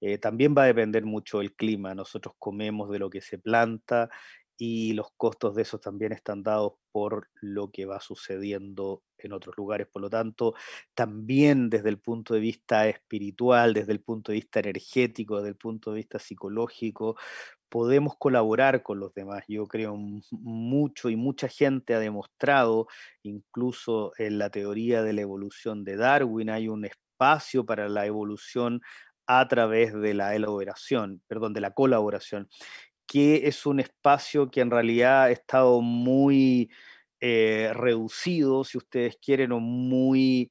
Eh, 0.00 0.18
también 0.18 0.54
va 0.56 0.62
a 0.62 0.66
depender 0.66 1.04
mucho 1.04 1.38
del 1.38 1.54
clima. 1.54 1.94
Nosotros 1.94 2.34
comemos 2.38 2.90
de 2.90 2.98
lo 2.98 3.10
que 3.10 3.20
se 3.20 3.38
planta 3.38 4.08
y 4.56 4.94
los 4.94 5.08
costos 5.16 5.54
de 5.54 5.62
eso 5.62 5.78
también 5.78 6.12
están 6.12 6.42
dados 6.42 6.74
por 6.92 7.28
lo 7.40 7.70
que 7.70 7.84
va 7.84 8.00
sucediendo 8.00 9.02
en 9.18 9.32
otros 9.32 9.56
lugares. 9.56 9.86
Por 9.92 10.02
lo 10.02 10.10
tanto, 10.10 10.54
también 10.94 11.68
desde 11.68 11.90
el 11.90 11.98
punto 11.98 12.34
de 12.34 12.40
vista 12.40 12.88
espiritual, 12.88 13.74
desde 13.74 13.92
el 13.92 14.00
punto 14.00 14.32
de 14.32 14.36
vista 14.36 14.60
energético, 14.60 15.36
desde 15.36 15.50
el 15.50 15.56
punto 15.56 15.90
de 15.90 15.96
vista 15.96 16.18
psicológico, 16.18 17.16
podemos 17.72 18.16
colaborar 18.18 18.82
con 18.82 19.00
los 19.00 19.14
demás. 19.14 19.44
Yo 19.48 19.66
creo 19.66 19.96
mucho 19.96 21.08
y 21.08 21.16
mucha 21.16 21.48
gente 21.48 21.94
ha 21.94 21.98
demostrado, 21.98 22.86
incluso 23.22 24.12
en 24.18 24.38
la 24.38 24.50
teoría 24.50 25.02
de 25.02 25.14
la 25.14 25.22
evolución 25.22 25.82
de 25.82 25.96
Darwin, 25.96 26.50
hay 26.50 26.68
un 26.68 26.84
espacio 26.84 27.64
para 27.64 27.88
la 27.88 28.04
evolución 28.04 28.82
a 29.26 29.48
través 29.48 29.94
de 29.94 30.12
la 30.12 30.34
elaboración, 30.34 31.22
perdón, 31.26 31.54
de 31.54 31.62
la 31.62 31.70
colaboración, 31.70 32.50
que 33.06 33.48
es 33.48 33.64
un 33.64 33.80
espacio 33.80 34.50
que 34.50 34.60
en 34.60 34.70
realidad 34.70 35.22
ha 35.22 35.30
estado 35.30 35.80
muy 35.80 36.70
eh, 37.20 37.70
reducido, 37.72 38.64
si 38.64 38.76
ustedes 38.76 39.16
quieren, 39.16 39.50
o 39.50 39.60
muy 39.60 40.50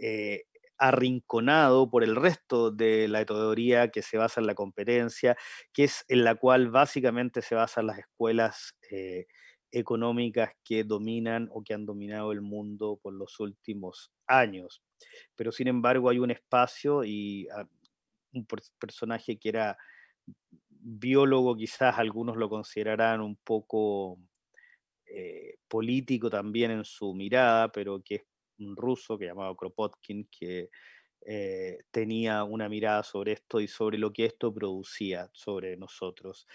eh, 0.00 0.44
arrinconado 0.78 1.90
por 1.90 2.04
el 2.04 2.16
resto 2.16 2.70
de 2.70 3.08
la 3.08 3.24
teoría 3.24 3.88
que 3.88 4.02
se 4.02 4.18
basa 4.18 4.40
en 4.40 4.46
la 4.46 4.54
competencia, 4.54 5.36
que 5.72 5.84
es 5.84 6.04
en 6.08 6.24
la 6.24 6.34
cual 6.34 6.70
básicamente 6.70 7.42
se 7.42 7.54
basan 7.54 7.86
las 7.86 7.98
escuelas 7.98 8.74
eh, 8.90 9.26
económicas 9.72 10.52
que 10.64 10.84
dominan 10.84 11.48
o 11.52 11.62
que 11.62 11.74
han 11.74 11.86
dominado 11.86 12.32
el 12.32 12.40
mundo 12.42 12.98
por 13.02 13.12
los 13.14 13.40
últimos 13.40 14.12
años. 14.26 14.82
Pero 15.36 15.52
sin 15.52 15.68
embargo 15.68 16.10
hay 16.10 16.18
un 16.18 16.30
espacio 16.30 17.04
y 17.04 17.48
ah, 17.48 17.66
un 18.32 18.46
personaje 18.78 19.38
que 19.38 19.48
era 19.48 19.76
biólogo, 20.68 21.56
quizás 21.56 21.98
algunos 21.98 22.36
lo 22.36 22.48
considerarán 22.48 23.20
un 23.20 23.36
poco 23.36 24.18
eh, 25.06 25.56
político 25.68 26.30
también 26.30 26.70
en 26.70 26.84
su 26.84 27.14
mirada, 27.14 27.70
pero 27.72 28.02
que 28.02 28.16
es 28.16 28.22
un 28.58 28.76
ruso 28.76 29.18
que 29.18 29.26
llamaba 29.26 29.54
Kropotkin, 29.56 30.28
que 30.30 30.70
eh, 31.26 31.78
tenía 31.90 32.44
una 32.44 32.68
mirada 32.68 33.02
sobre 33.02 33.32
esto 33.32 33.60
y 33.60 33.66
sobre 33.66 33.96
lo 33.96 34.12
que 34.12 34.26
esto 34.26 34.52
producía 34.52 35.30
sobre 35.32 35.76
nosotros. 35.76 36.46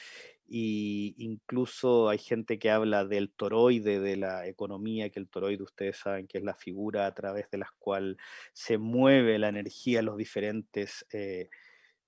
Y 0.48 1.16
incluso 1.18 2.10
hay 2.10 2.20
gente 2.20 2.60
que 2.60 2.70
habla 2.70 3.06
del 3.06 3.32
toroide 3.32 4.00
de 4.00 4.18
la 4.18 4.48
economía, 4.48 5.10
que 5.10 5.20
el 5.20 5.28
toroide 5.30 5.64
ustedes 5.64 5.98
saben 5.98 6.28
que 6.28 6.38
es 6.38 6.44
la 6.44 6.56
figura 6.56 7.08
a 7.08 7.14
través 7.16 7.50
de 7.50 7.60
la 7.60 7.72
cual 7.80 8.18
se 8.54 8.78
mueve 8.78 9.40
la 9.40 9.50
energía 9.50 10.00
en 10.00 10.06
los 10.06 10.18
diferentes 10.18 11.06
eh, 11.14 11.50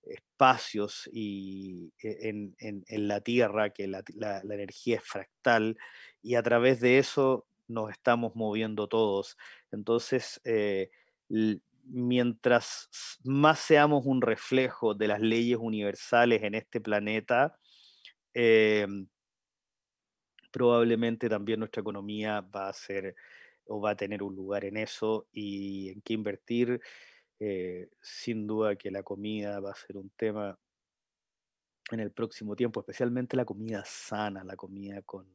espacios 0.04 1.10
y 1.12 1.94
e, 2.02 2.30
en, 2.30 3.08
la 3.08 3.22
Tierra, 3.22 3.72
que 3.72 3.88
la, 3.88 4.04
energía 4.44 4.98
es 4.98 5.04
fractal, 5.04 5.78
y 6.22 6.36
a 6.36 6.44
través 6.44 6.80
de 6.80 6.98
eso 7.00 7.46
nos 7.68 7.92
estamos 7.92 8.36
moviendo 8.36 8.88
todos. 8.88 9.38
Entonces, 9.72 10.42
eh, 10.44 10.90
mientras 11.86 12.90
más 13.24 13.60
seamos 13.60 14.06
un 14.06 14.22
reflejo 14.22 14.94
de 14.94 15.08
las 15.08 15.22
leyes 15.22 15.58
universales 15.60 16.44
en 16.44 16.56
este 16.56 16.82
planeta, 16.82 17.58
em, 18.34 19.08
probablemente 20.52 21.30
también 21.30 21.60
nuestra 21.60 21.82
economía 21.82 22.42
va 22.42 22.70
a 22.70 22.74
ser 22.74 23.16
o 23.66 23.80
va 23.82 23.92
a 23.92 23.96
tener 23.96 24.24
un 24.24 24.36
lugar 24.36 24.66
en 24.66 24.78
eso 24.78 25.28
y 25.32 25.90
en 25.90 26.02
qué 26.02 26.14
invertir. 26.14 26.82
Eh, 27.40 27.90
sin 28.02 28.48
duda 28.48 28.76
que 28.76 28.92
la 28.92 29.04
comida 29.04 29.60
va 29.60 29.72
a 29.72 29.76
ser 29.76 29.98
un 29.98 30.10
tema 30.12 30.58
en 31.92 32.00
el 32.00 32.12
próximo 32.12 32.56
tiempo, 32.56 32.80
especialmente 32.80 33.36
la 33.36 33.46
comida 33.46 33.84
sana, 33.86 34.44
la 34.44 34.56
comida 34.56 35.02
con 35.02 35.28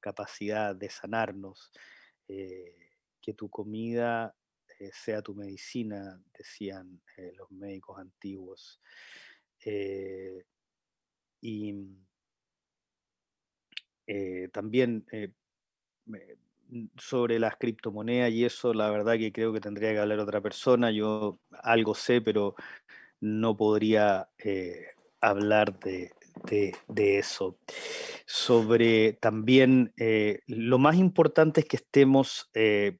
capacidad 0.00 0.74
de 0.74 0.88
sanarnos. 0.88 1.70
Eh, 2.28 2.89
que 3.20 3.34
tu 3.34 3.48
comida 3.48 4.34
eh, 4.78 4.90
sea 4.92 5.22
tu 5.22 5.34
medicina, 5.34 6.20
decían 6.36 7.00
los 7.36 7.50
médicos 7.50 7.98
antiguos. 7.98 8.80
y 11.42 11.74
también 14.52 15.04
sobre 16.96 17.38
las 17.38 17.56
criptomonedas 17.56 18.30
y 18.30 18.44
eso, 18.44 18.72
la 18.74 18.90
verdad 18.90 19.16
que 19.18 19.32
creo 19.32 19.52
que 19.52 19.60
tendría 19.60 19.92
que 19.92 19.98
hablar 19.98 20.18
otra 20.18 20.40
persona. 20.40 20.90
Yo 20.90 21.38
algo 21.62 21.94
sé, 21.94 22.20
pero 22.20 22.54
no 23.20 23.56
podría 23.56 24.28
eh, 24.38 24.86
hablar 25.20 25.78
de, 25.80 26.12
eso. 26.96 27.58
Sobre 28.26 29.14
también, 29.14 29.92
eh, 29.96 30.40
lo 30.46 30.78
más 30.78 30.96
importante 30.96 31.60
es 31.60 31.66
que 31.66 31.76
estemos 31.76 32.50
eh, 32.54 32.98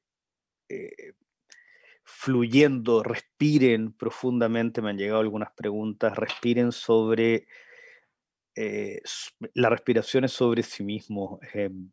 fluyendo, 2.03 3.03
respiren 3.03 3.93
profundamente, 3.93 4.81
me 4.81 4.89
han 4.91 4.97
llegado 4.97 5.21
algunas 5.21 5.51
preguntas, 5.53 6.15
respiren 6.15 6.71
sobre 6.71 7.47
la 9.53 9.69
respiración 9.69 10.25
es 10.25 10.33
sobre 10.33 10.63
sí 10.63 10.83
mismo. 10.83 11.39
Em, 11.53 11.91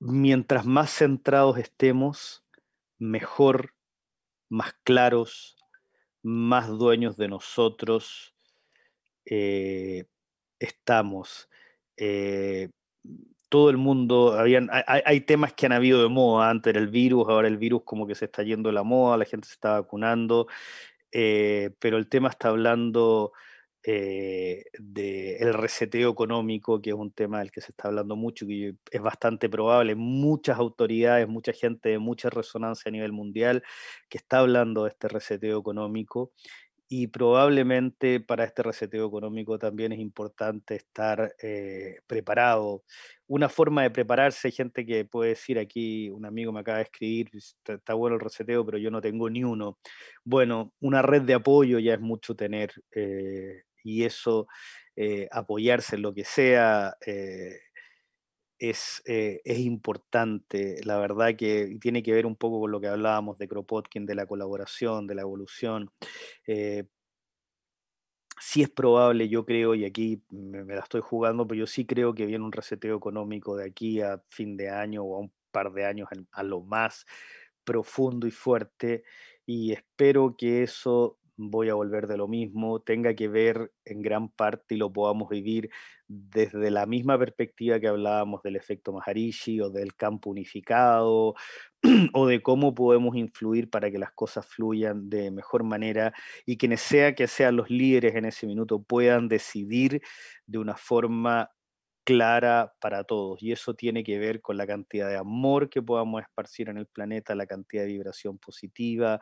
mientras 0.00 0.66
más 0.66 0.90
centrados 0.90 1.58
estemos, 1.58 2.44
mejor, 2.98 3.74
más 4.48 4.74
claros, 4.84 5.56
más 6.22 6.68
dueños 6.68 7.16
de 7.16 7.28
nosotros 7.28 8.34
eh, 9.26 10.06
estamos. 10.58 11.48
Todo 13.54 13.70
el 13.70 13.76
mundo, 13.76 14.32
habían, 14.32 14.68
hay, 14.72 15.20
temas 15.20 15.52
que 15.52 15.66
han 15.66 15.70
habido 15.70 16.02
de 16.02 16.08
moda 16.08 16.50
antes 16.50 16.74
del 16.74 16.88
virus, 16.88 17.28
ahora 17.28 17.46
el 17.46 17.56
virus 17.56 17.82
como 17.84 18.04
que 18.04 18.16
se 18.16 18.24
está 18.24 18.42
yendo 18.42 18.68
de 18.68 18.72
la 18.72 18.82
moda, 18.82 19.16
la 19.16 19.26
gente 19.26 19.46
se 19.46 19.54
está 19.54 19.78
vacunando, 19.78 20.48
eh, 21.12 21.70
pero 21.78 21.96
el 21.96 22.08
tema 22.08 22.30
está 22.30 22.48
hablando 22.48 23.32
eh, 23.84 24.64
del 24.76 25.54
reseteo 25.54 26.10
económico, 26.10 26.82
que 26.82 26.90
es 26.90 26.96
un 26.96 27.12
tema 27.12 27.38
del 27.38 27.52
que 27.52 27.60
se 27.60 27.70
está 27.70 27.86
hablando 27.86 28.16
mucho, 28.16 28.44
que 28.44 28.74
es 28.90 29.00
bastante 29.00 29.48
probable, 29.48 29.94
muchas 29.94 30.58
autoridades, 30.58 31.28
mucha 31.28 31.52
gente 31.52 31.90
de 31.90 32.00
mucha 32.00 32.30
resonancia 32.30 32.88
a 32.88 32.92
nivel 32.92 33.12
mundial 33.12 33.62
que 34.08 34.18
está 34.18 34.40
hablando 34.40 34.82
de 34.82 34.90
este 34.90 35.06
reseteo 35.06 35.60
económico 35.60 36.32
y 36.96 37.08
probablemente 37.08 38.20
para 38.20 38.44
este 38.44 38.62
reseteo 38.62 39.08
económico 39.08 39.58
también 39.58 39.90
es 39.90 39.98
importante 39.98 40.76
estar 40.76 41.34
eh, 41.42 41.96
preparado. 42.06 42.84
Una 43.26 43.48
forma 43.48 43.82
de 43.82 43.90
prepararse, 43.90 44.52
gente 44.52 44.86
que 44.86 45.04
puede 45.04 45.30
decir 45.30 45.58
aquí, 45.58 46.08
un 46.10 46.24
amigo 46.24 46.52
me 46.52 46.60
acaba 46.60 46.78
de 46.78 46.84
escribir, 46.84 47.30
está, 47.34 47.94
bueno 47.94 48.14
el 48.14 48.20
reseteo, 48.20 48.64
pero 48.64 48.78
yo 48.78 48.92
no 48.92 49.00
tengo 49.00 49.28
ni 49.28 49.42
uno. 49.42 49.76
Bueno, 50.22 50.72
una 50.78 51.02
red 51.02 51.22
de 51.22 51.34
apoyo 51.34 51.80
ya 51.80 51.94
es 51.94 52.00
mucho 52.00 52.36
tener 52.36 52.70
eh, 52.92 53.64
y 53.82 54.04
eso, 54.04 54.46
eh, 54.94 55.26
apoyarse 55.32 55.96
en 55.96 56.02
lo 56.02 56.14
que 56.14 56.24
sea, 56.24 56.96
es, 58.70 59.02
es, 59.04 59.58
importante. 59.58 60.80
La 60.84 60.98
verdad 60.98 61.36
que 61.36 61.78
tiene 61.80 62.02
que 62.02 62.12
ver 62.12 62.26
un 62.26 62.36
poco 62.36 62.60
con 62.60 62.70
lo 62.70 62.80
que 62.80 62.88
hablábamos 62.88 63.38
de 63.38 63.48
Kropotkin, 63.48 64.06
de 64.06 64.14
la 64.14 64.26
colaboración, 64.26 65.06
de 65.06 65.14
la 65.14 65.22
evolución. 65.22 65.90
Eh, 66.46 66.84
sí 68.40 68.62
es 68.62 68.70
probable, 68.70 69.28
yo 69.28 69.44
creo, 69.44 69.74
y 69.74 69.84
aquí 69.84 70.22
me, 70.30 70.64
la 70.64 70.82
estoy 70.82 71.00
jugando, 71.00 71.46
pero 71.46 71.60
yo 71.60 71.66
sí 71.66 71.86
creo 71.86 72.14
que 72.14 72.26
viene 72.26 72.44
un 72.44 72.52
reseteo 72.52 72.96
económico 72.96 73.56
de 73.56 73.66
aquí 73.66 74.00
a 74.00 74.22
fin 74.28 74.56
de 74.56 74.70
año 74.70 75.02
o 75.02 75.16
a 75.16 75.20
un 75.20 75.32
par 75.50 75.72
de 75.72 75.86
años 75.86 76.08
a 76.32 76.42
lo 76.42 76.60
más 76.60 77.06
profundo 77.64 78.26
y 78.26 78.30
fuerte, 78.30 79.04
y 79.46 79.72
espero 79.72 80.36
que 80.36 80.62
eso 80.62 81.18
voy 81.36 81.68
a 81.68 81.74
volver 81.74 82.06
de 82.06 82.16
lo 82.16 82.28
mismo, 82.28 82.80
tenga 82.80 83.14
que 83.14 83.28
ver 83.28 83.72
en 83.84 84.02
gran 84.02 84.28
parte 84.28 84.74
y 84.74 84.78
lo 84.78 84.92
podamos 84.92 85.28
vivir 85.28 85.70
desde 86.06 86.70
la 86.70 86.86
misma 86.86 87.18
perspectiva 87.18 87.80
que 87.80 87.88
hablábamos 87.88 88.42
del 88.42 88.56
efecto 88.56 88.92
Maharishi 88.92 89.60
o 89.60 89.70
del 89.70 89.94
campo 89.94 90.30
unificado 90.30 91.34
o 92.12 92.26
de 92.26 92.42
cómo 92.42 92.74
podemos 92.74 93.16
influir 93.16 93.70
para 93.70 93.90
que 93.90 93.98
las 93.98 94.12
cosas 94.12 94.46
fluyan 94.46 95.08
de 95.08 95.30
mejor 95.30 95.64
manera 95.64 96.12
y 96.46 96.56
quienes 96.56 96.80
sea 96.80 97.14
que 97.14 97.26
sean 97.26 97.56
los 97.56 97.70
líderes 97.70 98.14
en 98.14 98.26
ese 98.26 98.46
minuto 98.46 98.82
puedan 98.82 99.28
decidir 99.28 100.02
de 100.46 100.58
una 100.58 100.76
forma 100.76 101.50
clara 102.04 102.74
para 102.80 103.04
todos. 103.04 103.42
Y 103.42 103.52
eso 103.52 103.74
tiene 103.74 104.04
que 104.04 104.18
ver 104.18 104.40
con 104.40 104.56
la 104.56 104.66
cantidad 104.66 105.08
de 105.08 105.16
amor 105.16 105.68
que 105.70 105.82
podamos 105.82 106.22
esparcir 106.22 106.68
en 106.68 106.78
el 106.78 106.86
planeta, 106.86 107.34
la 107.34 107.46
cantidad 107.46 107.82
de 107.82 107.88
vibración 107.88 108.38
positiva, 108.38 109.20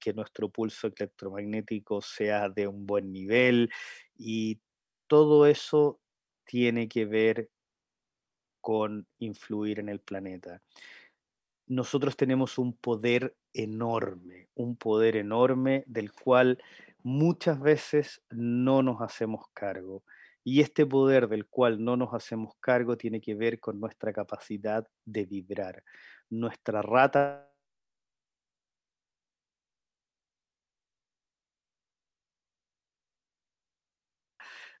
que 0.00 0.12
nuestro 0.14 0.48
pulso 0.48 0.88
electromagnético 0.88 2.00
sea 2.00 2.48
de 2.48 2.66
un 2.66 2.86
buen 2.86 3.12
nivel. 3.12 3.70
Y 4.16 4.60
todo 5.06 5.46
eso 5.46 6.00
tiene 6.44 6.88
que 6.88 7.04
ver 7.04 7.50
con 8.60 9.06
influir 9.18 9.78
en 9.78 9.88
el 9.88 10.00
planeta. 10.00 10.62
Nosotros 11.66 12.16
tenemos 12.16 12.58
un 12.58 12.74
poder 12.74 13.36
enorme, 13.52 14.48
un 14.54 14.76
poder 14.76 15.16
enorme 15.16 15.84
del 15.86 16.12
cual 16.12 16.58
muchas 17.02 17.60
veces 17.60 18.22
no 18.30 18.82
nos 18.82 19.00
hacemos 19.00 19.46
cargo. 19.52 20.02
Y 20.50 20.62
este 20.62 20.86
poder 20.86 21.28
del 21.28 21.46
cual 21.46 21.84
no 21.84 21.98
nos 21.98 22.14
hacemos 22.14 22.54
cargo 22.58 22.96
tiene 22.96 23.20
que 23.20 23.34
ver 23.34 23.60
con 23.60 23.78
nuestra 23.78 24.14
capacidad 24.14 24.88
de 25.04 25.26
vibrar. 25.26 25.84
Nuestra 26.30 26.80
rata 26.80 27.52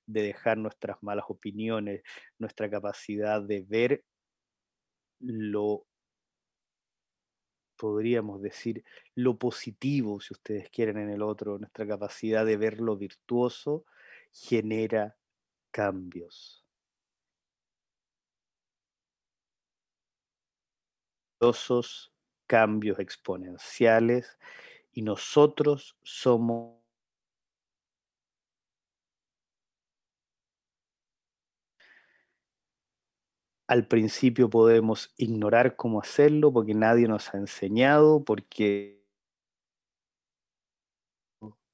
de 0.06 0.22
dejar 0.22 0.56
nuestras 0.56 1.02
malas 1.02 1.26
opiniones, 1.28 2.02
nuestra 2.38 2.70
capacidad 2.70 3.42
de 3.42 3.60
ver 3.60 4.04
lo, 5.20 5.86
podríamos 7.76 8.40
decir, 8.40 8.82
lo 9.14 9.36
positivo, 9.36 10.18
si 10.18 10.32
ustedes 10.32 10.70
quieren, 10.70 10.96
en 10.96 11.10
el 11.10 11.20
otro, 11.20 11.58
nuestra 11.58 11.86
capacidad 11.86 12.46
de 12.46 12.56
ver 12.56 12.80
lo 12.80 12.96
virtuoso, 12.96 13.84
genera 14.32 15.14
cambios. 15.70 16.64
cambios 22.46 22.98
exponenciales 22.98 24.38
y 24.92 25.02
nosotros 25.02 25.96
somos 26.02 26.78
al 33.68 33.86
principio 33.86 34.48
podemos 34.50 35.12
ignorar 35.18 35.76
cómo 35.76 36.00
hacerlo 36.00 36.52
porque 36.52 36.74
nadie 36.74 37.06
nos 37.06 37.32
ha 37.34 37.38
enseñado, 37.38 38.24
porque 38.24 39.04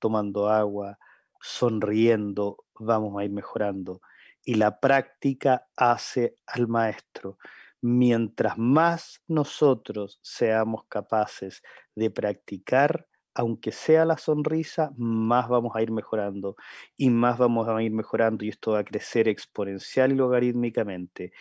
tomando 0.00 0.48
agua, 0.48 0.98
sonriendo, 1.40 2.63
vamos 2.78 3.18
a 3.18 3.24
ir 3.24 3.30
mejorando. 3.30 4.00
Y 4.44 4.54
la 4.54 4.78
práctica 4.80 5.66
hace 5.76 6.36
al 6.46 6.68
maestro. 6.68 7.38
Mientras 7.80 8.56
más 8.56 9.22
nosotros 9.28 10.18
seamos 10.22 10.84
capaces 10.88 11.62
de 11.94 12.10
practicar, 12.10 13.06
aunque 13.34 13.72
sea 13.72 14.04
la 14.04 14.16
sonrisa, 14.16 14.92
más 14.96 15.48
vamos 15.48 15.74
a 15.74 15.82
ir 15.82 15.90
mejorando 15.90 16.56
y 16.96 17.10
más 17.10 17.36
vamos 17.36 17.68
a 17.68 17.82
ir 17.82 17.90
mejorando 17.92 18.44
y 18.44 18.48
esto 18.48 18.72
va 18.72 18.80
a 18.80 18.84
crecer 18.84 19.28
exponencial 19.28 20.12
y 20.12 20.14
logarítmicamente. 20.14 21.32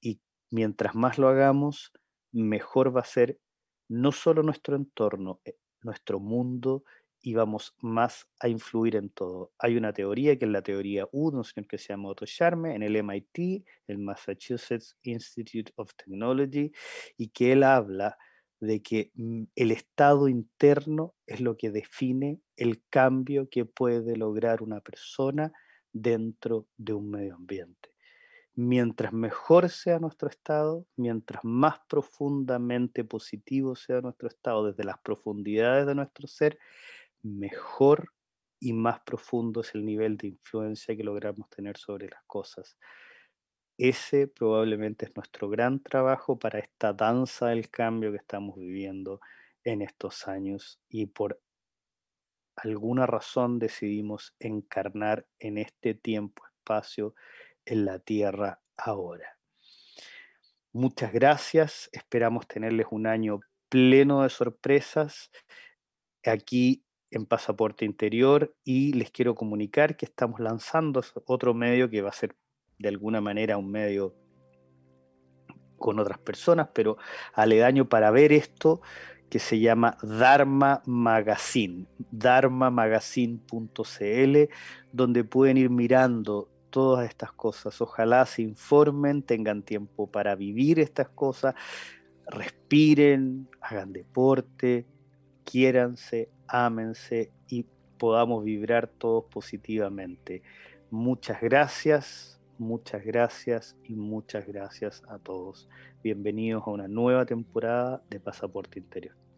Y 0.00 0.20
mientras 0.50 0.94
más 0.94 1.18
lo 1.18 1.28
hagamos, 1.28 1.92
mejor 2.32 2.94
va 2.94 3.00
a 3.00 3.04
ser 3.04 3.40
no 3.88 4.12
solo 4.12 4.42
nuestro 4.42 4.76
entorno, 4.76 5.40
eh, 5.44 5.56
nuestro 5.82 6.20
mundo 6.20 6.84
y 7.22 7.34
vamos 7.34 7.74
más 7.80 8.26
a 8.40 8.48
influir 8.48 8.96
en 8.96 9.10
todo. 9.10 9.52
Hay 9.58 9.76
una 9.76 9.92
teoría 9.92 10.38
que 10.38 10.46
es 10.46 10.50
la 10.50 10.62
teoría 10.62 11.06
U 11.12 11.28
un 11.28 11.44
señor 11.44 11.68
que 11.68 11.78
se 11.78 11.88
llama 11.88 12.08
Otto 12.08 12.26
Charme 12.26 12.74
en 12.74 12.82
el 12.82 12.96
MIT, 12.96 13.64
el 13.86 13.98
Massachusetts 13.98 14.96
Institute 15.02 15.72
of 15.76 15.94
Technology, 15.94 16.72
y 17.16 17.28
que 17.28 17.52
él 17.52 17.62
habla 17.62 18.16
de 18.60 18.82
que 18.82 19.10
mm, 19.14 19.44
el 19.54 19.70
estado 19.70 20.28
interno 20.28 21.14
es 21.26 21.40
lo 21.40 21.56
que 21.56 21.70
define 21.70 22.40
el 22.56 22.82
cambio 22.90 23.48
que 23.50 23.64
puede 23.64 24.16
lograr 24.16 24.62
una 24.62 24.80
persona 24.80 25.52
dentro 25.92 26.68
de 26.76 26.92
un 26.92 27.10
medio 27.10 27.34
ambiente. 27.34 27.90
Mientras 28.54 29.12
mejor 29.12 29.70
sea 29.70 29.98
nuestro 29.98 30.28
estado, 30.28 30.86
mientras 30.96 31.42
más 31.44 31.80
profundamente 31.88 33.04
positivo 33.04 33.74
sea 33.74 34.00
nuestro 34.00 34.28
estado 34.28 34.66
desde 34.66 34.84
las 34.84 34.98
profundidades 34.98 35.86
de 35.86 35.94
nuestro 35.94 36.26
ser, 36.26 36.58
mejor 37.22 38.12
y 38.58 38.72
más 38.72 39.00
profundo 39.00 39.62
es 39.62 39.74
el 39.74 39.84
nivel 39.84 40.16
de 40.16 40.28
influencia 40.28 40.96
que 40.96 41.04
logramos 41.04 41.48
tener 41.48 41.76
sobre 41.78 42.08
las 42.08 42.22
cosas. 42.26 42.76
Ese 43.78 44.28
probablemente 44.28 45.06
es 45.06 45.16
nuestro 45.16 45.48
gran 45.48 45.82
trabajo 45.82 46.38
para 46.38 46.58
esta 46.58 46.92
danza 46.92 47.48
del 47.48 47.70
cambio 47.70 48.10
que 48.10 48.18
estamos 48.18 48.56
viviendo 48.56 49.20
en 49.64 49.80
estos 49.80 50.28
años 50.28 50.80
y 50.88 51.06
por 51.06 51.40
alguna 52.56 53.06
razón 53.06 53.58
decidimos 53.58 54.34
encarnar 54.38 55.26
en 55.38 55.56
este 55.56 55.94
tiempo, 55.94 56.42
espacio, 56.58 57.14
en 57.64 57.86
la 57.86 57.98
Tierra 57.98 58.60
ahora. 58.76 59.38
Muchas 60.72 61.12
gracias, 61.12 61.88
esperamos 61.92 62.46
tenerles 62.46 62.86
un 62.90 63.06
año 63.06 63.40
pleno 63.68 64.22
de 64.22 64.28
sorpresas. 64.28 65.30
Aquí 66.22 66.84
en 67.10 67.26
Pasaporte 67.26 67.84
Interior 67.84 68.54
y 68.64 68.92
les 68.92 69.10
quiero 69.10 69.34
comunicar 69.34 69.96
que 69.96 70.06
estamos 70.06 70.40
lanzando 70.40 71.02
otro 71.26 71.54
medio 71.54 71.90
que 71.90 72.02
va 72.02 72.10
a 72.10 72.12
ser 72.12 72.36
de 72.78 72.88
alguna 72.88 73.20
manera 73.20 73.58
un 73.58 73.70
medio 73.70 74.14
con 75.76 75.98
otras 75.98 76.18
personas, 76.18 76.68
pero 76.72 76.98
aledaño 77.34 77.88
para 77.88 78.10
ver 78.10 78.32
esto 78.32 78.80
que 79.28 79.38
se 79.38 79.60
llama 79.60 79.96
Dharma 80.02 80.82
Magazine, 80.86 81.86
dharmamagazine.cl, 82.10 84.38
donde 84.92 85.24
pueden 85.24 85.56
ir 85.56 85.70
mirando 85.70 86.50
todas 86.70 87.08
estas 87.08 87.32
cosas. 87.32 87.80
Ojalá 87.80 88.26
se 88.26 88.42
informen, 88.42 89.22
tengan 89.22 89.62
tiempo 89.62 90.10
para 90.10 90.34
vivir 90.34 90.80
estas 90.80 91.08
cosas, 91.08 91.54
respiren, 92.26 93.48
hagan 93.60 93.92
deporte, 93.92 94.86
quiéranse, 95.50 96.28
ámense 96.46 97.32
y 97.48 97.66
podamos 97.98 98.44
vibrar 98.44 98.86
todos 98.86 99.24
positivamente. 99.24 100.42
Muchas 100.90 101.40
gracias, 101.40 102.40
muchas 102.58 103.04
gracias 103.04 103.76
y 103.84 103.94
muchas 103.94 104.46
gracias 104.46 105.02
a 105.08 105.18
todos. 105.18 105.68
Bienvenidos 106.04 106.62
a 106.66 106.70
una 106.70 106.86
nueva 106.86 107.26
temporada 107.26 108.00
de 108.08 108.20
Pasaporte 108.20 108.78
Interior. 108.78 109.29